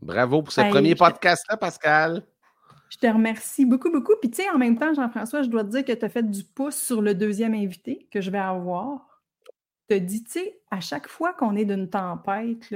Bravo 0.00 0.42
pour 0.42 0.52
ce 0.52 0.62
premier 0.70 0.94
podcast-là, 0.94 1.56
Pascal. 1.56 2.26
Je 2.88 2.96
te 2.96 3.06
remercie 3.06 3.66
beaucoup, 3.66 3.90
beaucoup. 3.90 4.14
Puis 4.20 4.30
tu 4.30 4.42
sais, 4.42 4.50
en 4.50 4.58
même 4.58 4.78
temps, 4.78 4.94
Jean-François, 4.94 5.42
je 5.42 5.48
dois 5.48 5.64
te 5.64 5.70
dire 5.70 5.84
que 5.84 5.92
tu 5.92 6.04
as 6.04 6.08
fait 6.08 6.22
du 6.22 6.42
pouce 6.44 6.76
sur 6.76 7.02
le 7.02 7.14
deuxième 7.14 7.54
invité 7.54 8.08
que 8.10 8.20
je 8.20 8.30
vais 8.30 8.38
avoir 8.38 9.15
te 9.88 9.94
dis, 9.94 10.24
tu 10.24 10.32
sais, 10.32 10.60
à 10.70 10.80
chaque 10.80 11.08
fois 11.08 11.32
qu'on 11.32 11.56
est 11.56 11.64
d'une 11.64 11.88
tempête, 11.88 12.74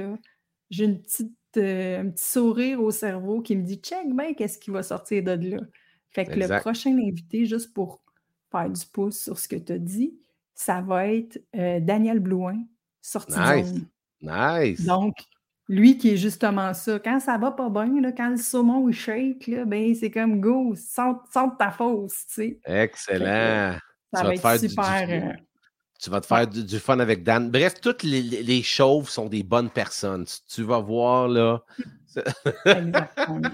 j'ai 0.69 0.85
une 0.85 1.01
petite, 1.01 1.33
euh, 1.57 2.01
un 2.01 2.09
petit 2.09 2.23
sourire 2.23 2.81
au 2.81 2.91
cerveau 2.91 3.41
qui 3.41 3.55
me 3.55 3.63
dit 3.63 3.75
check 3.75 4.13
ben 4.13 4.33
qu'est-ce 4.35 4.57
qui 4.57 4.71
va 4.71 4.83
sortir 4.83 5.23
de 5.23 5.31
là. 5.31 5.61
Fait 6.09 6.25
que 6.25 6.37
le 6.37 6.59
prochain 6.59 6.97
invité, 6.97 7.45
juste 7.45 7.73
pour 7.73 8.01
faire 8.51 8.69
du 8.69 8.85
pouce 8.85 9.19
sur 9.19 9.39
ce 9.39 9.47
que 9.47 9.55
tu 9.55 9.73
as 9.73 9.77
dit, 9.77 10.17
ça 10.53 10.81
va 10.81 11.07
être 11.07 11.41
euh, 11.55 11.79
Daniel 11.79 12.19
Blouin, 12.19 12.57
sorti 13.01 13.39
nice. 13.39 13.73
Nice. 14.21 14.85
Donc, 14.85 15.15
lui 15.67 15.97
qui 15.97 16.09
est 16.09 16.17
justement 16.17 16.73
ça. 16.73 16.99
Quand 16.99 17.19
ça 17.19 17.37
va 17.37 17.51
pas 17.51 17.69
bien, 17.69 18.01
là, 18.01 18.11
quand 18.11 18.29
le 18.29 18.37
saumon 18.37 18.89
il 18.89 18.93
shake, 18.93 19.47
là, 19.47 19.65
ben, 19.65 19.95
c'est 19.95 20.11
comme 20.11 20.41
go, 20.41 20.75
sente, 20.75 21.23
ta 21.57 21.71
fosse, 21.71 22.27
tu 22.27 22.33
sais. 22.33 22.59
Excellent. 22.65 23.77
ça 24.13 24.23
va 24.23 24.33
être 24.33 24.59
super. 24.59 25.37
Tu 26.01 26.09
vas 26.09 26.19
te 26.19 26.25
faire 26.25 26.47
du, 26.47 26.79
fun 26.79 26.99
avec 26.99 27.23
Dan. 27.23 27.51
Bref, 27.51 27.79
toutes 27.79 28.01
les, 28.01 28.63
chauves 28.63 29.07
sont 29.07 29.27
des 29.27 29.43
bonnes 29.43 29.69
personnes. 29.69 30.25
Tu 30.47 30.63
vas 30.63 30.79
voir, 30.79 31.27
là. 31.27 31.63
Exactement. 32.65 33.49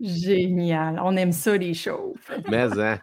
Génial. 0.00 1.00
On 1.02 1.16
aime 1.16 1.30
ça, 1.30 1.56
les 1.56 1.72
chauves. 1.72 2.18
Mais, 2.50 2.78
hein? 2.78 2.98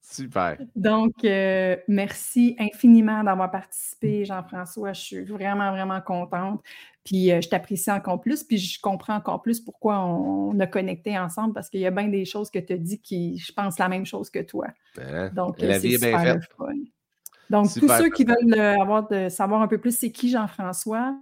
Super. 0.00 0.56
Donc, 0.76 1.24
euh, 1.24 1.76
merci 1.88 2.56
infiniment 2.58 3.24
d'avoir 3.24 3.50
participé, 3.50 4.24
Jean-François. 4.24 4.92
Je 4.92 5.00
suis 5.00 5.24
vraiment, 5.24 5.72
vraiment 5.72 6.00
contente. 6.00 6.62
Puis, 7.04 7.32
euh, 7.32 7.40
je 7.40 7.48
t'apprécie 7.48 7.90
encore 7.90 8.20
plus. 8.20 8.44
Puis, 8.44 8.58
je 8.58 8.80
comprends 8.80 9.16
encore 9.16 9.42
plus 9.42 9.60
pourquoi 9.60 9.98
on, 10.04 10.58
a 10.60 10.66
connecté 10.68 11.18
ensemble 11.18 11.54
parce 11.54 11.68
qu'il 11.68 11.80
y 11.80 11.86
a 11.86 11.90
bien 11.90 12.08
des 12.08 12.24
choses 12.24 12.50
que 12.50 12.58
tu 12.60 12.72
as 12.72 12.78
dit 12.78 13.00
qui, 13.00 13.38
je 13.38 13.52
pense, 13.52 13.78
la 13.78 13.88
même 13.88 14.06
chose 14.06 14.30
que 14.30 14.40
toi. 14.40 14.68
Ben, 14.96 15.32
Donc, 15.34 15.60
la 15.60 15.78
vie 15.78 15.94
est 15.94 15.98
bien 15.98 16.18
faite. 16.18 16.44
Fun. 16.56 16.74
Donc, 17.50 17.72
tous 17.74 17.88
ceux 17.88 18.10
qui 18.10 18.24
veulent 18.24 18.54
euh, 18.54 18.80
avoir 18.80 19.08
de, 19.08 19.28
savoir 19.28 19.60
un 19.60 19.68
peu 19.68 19.78
plus 19.78 19.96
c'est 19.96 20.10
qui 20.10 20.30
Jean-François, 20.30 21.16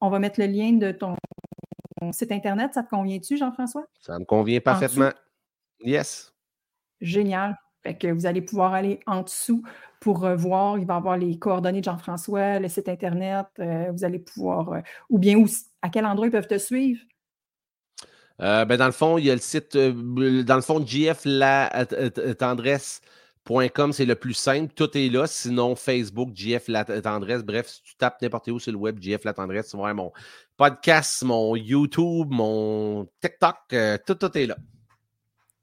on 0.00 0.08
va 0.08 0.18
mettre 0.18 0.40
le 0.40 0.46
lien 0.46 0.72
de 0.72 0.92
ton 0.92 1.16
site 2.12 2.32
Internet. 2.32 2.74
Ça 2.74 2.82
te 2.82 2.90
convient-tu, 2.90 3.36
Jean-François? 3.36 3.84
Ça 4.00 4.18
me 4.18 4.24
convient 4.24 4.60
parfaitement. 4.60 5.10
Yes. 5.80 6.32
Génial. 7.00 7.58
Fait 7.82 7.96
que 7.96 8.08
vous 8.08 8.26
allez 8.26 8.42
pouvoir 8.42 8.74
aller 8.74 9.00
en 9.06 9.22
dessous 9.22 9.62
pour 10.00 10.24
euh, 10.24 10.34
voir. 10.34 10.78
Il 10.78 10.86
va 10.86 10.94
y 10.94 10.96
avoir 10.96 11.16
les 11.16 11.38
coordonnées 11.38 11.80
de 11.80 11.84
Jean-François, 11.84 12.58
le 12.58 12.68
site 12.68 12.88
Internet. 12.88 13.46
Euh, 13.58 13.90
vous 13.92 14.04
allez 14.04 14.18
pouvoir. 14.18 14.72
Euh, 14.72 14.80
ou 15.08 15.18
bien 15.18 15.36
où, 15.36 15.46
à 15.82 15.88
quel 15.88 16.04
endroit 16.04 16.26
ils 16.26 16.32
peuvent 16.32 16.48
te 16.48 16.58
suivre? 16.58 17.00
ben 18.38 18.76
dans 18.76 18.86
le 18.86 18.92
fond, 18.92 19.16
il 19.16 19.24
y 19.24 19.30
a 19.30 19.34
le 19.34 19.40
site. 19.40 19.76
dans 19.76 20.56
le 20.56 20.60
fond, 20.60 20.84
GF 20.84 21.22
la 21.24 21.70
tendresse.com, 23.46 23.92
c'est 23.92 24.04
le 24.04 24.14
plus 24.14 24.34
simple. 24.34 24.72
Tout 24.74 24.96
est 24.96 25.08
là. 25.08 25.26
Sinon, 25.26 25.74
Facebook, 25.74 26.30
GF 26.34 26.68
La 26.68 26.84
Tendresse. 26.84 27.42
Bref, 27.42 27.68
si 27.68 27.82
tu 27.82 27.96
tapes 27.96 28.20
n'importe 28.20 28.48
où 28.48 28.58
sur 28.58 28.72
le 28.72 28.78
web, 28.78 28.98
GF 29.00 29.24
La 29.24 29.32
Tendresse, 29.32 29.70
tu 29.70 29.76
vois 29.76 29.94
mon 29.94 30.12
podcast, 30.56 31.22
mon 31.22 31.56
YouTube, 31.56 32.28
mon 32.30 33.08
TikTok, 33.20 33.56
tout, 34.06 34.14
tout 34.14 34.38
est 34.38 34.46
là. 34.46 34.56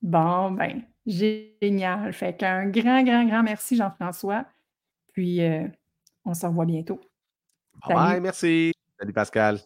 Bon, 0.02 0.52
ben, 0.52 0.82
génial. 1.06 2.14
Fait 2.14 2.36
qu'un 2.36 2.68
grand, 2.70 3.04
grand, 3.04 3.26
grand 3.26 3.44
merci, 3.44 3.76
Jean-François. 3.76 4.46
Puis, 5.14 5.42
euh, 5.42 5.68
on 6.26 6.34
se 6.34 6.46
revoit 6.46 6.66
bientôt. 6.66 7.00
Bye, 7.88 8.20
merci. 8.22 8.74
Salut, 9.00 9.14
Pascal. 9.14 9.60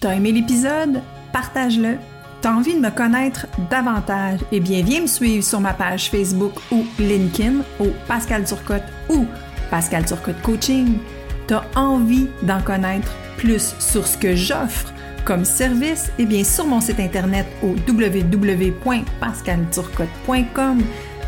T'as 0.00 0.14
aimé 0.14 0.32
l'épisode? 0.32 1.00
Partage-le. 1.32 1.98
T'as 2.44 2.52
envie 2.52 2.74
de 2.74 2.80
me 2.80 2.90
connaître 2.90 3.46
davantage? 3.70 4.40
Eh 4.52 4.60
bien, 4.60 4.82
viens 4.82 5.00
me 5.00 5.06
suivre 5.06 5.42
sur 5.42 5.60
ma 5.60 5.72
page 5.72 6.10
Facebook 6.10 6.52
ou 6.70 6.84
LinkedIn 6.98 7.62
au 7.80 7.86
Pascal 8.06 8.44
Turcotte 8.44 8.84
ou 9.08 9.24
Pascal 9.70 10.04
Turcotte 10.04 10.42
Coaching. 10.42 10.98
T'as 11.46 11.62
envie 11.74 12.28
d'en 12.42 12.60
connaître 12.60 13.10
plus 13.38 13.74
sur 13.78 14.06
ce 14.06 14.18
que 14.18 14.36
j'offre? 14.36 14.92
comme 15.24 15.46
service, 15.46 16.12
eh 16.18 16.26
bien, 16.26 16.44
sur 16.44 16.66
mon 16.66 16.82
site 16.82 17.00
internet 17.00 17.46
au 17.62 17.74
www.pascalturcotte.com, 17.90 20.82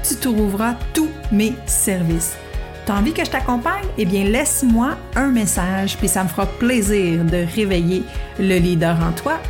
tu 0.06 0.16
trouveras 0.16 0.74
tous 0.92 1.08
mes 1.32 1.54
services. 1.64 2.36
T'as 2.84 2.98
envie 2.98 3.14
que 3.14 3.24
je 3.24 3.30
t'accompagne? 3.30 3.86
Eh 3.96 4.04
bien, 4.04 4.24
laisse-moi 4.24 4.98
un 5.14 5.28
message, 5.28 5.96
puis 5.96 6.08
ça 6.08 6.24
me 6.24 6.28
fera 6.28 6.44
plaisir 6.44 7.24
de 7.24 7.46
réveiller 7.54 8.02
le 8.38 8.58
leader 8.58 8.98
en 9.00 9.12
toi. 9.12 9.40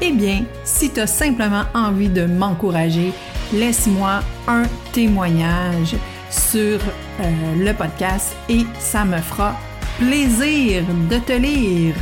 Eh 0.00 0.12
bien, 0.12 0.44
si 0.64 0.90
tu 0.90 1.00
as 1.00 1.08
simplement 1.08 1.64
envie 1.74 2.08
de 2.08 2.24
m'encourager, 2.24 3.12
laisse-moi 3.52 4.20
un 4.46 4.62
témoignage 4.92 5.96
sur 6.30 6.78
euh, 7.20 7.54
le 7.56 7.72
podcast 7.72 8.36
et 8.48 8.64
ça 8.78 9.04
me 9.04 9.18
fera 9.18 9.56
plaisir 9.98 10.84
de 11.10 11.18
te 11.18 11.32
lire. 11.32 11.96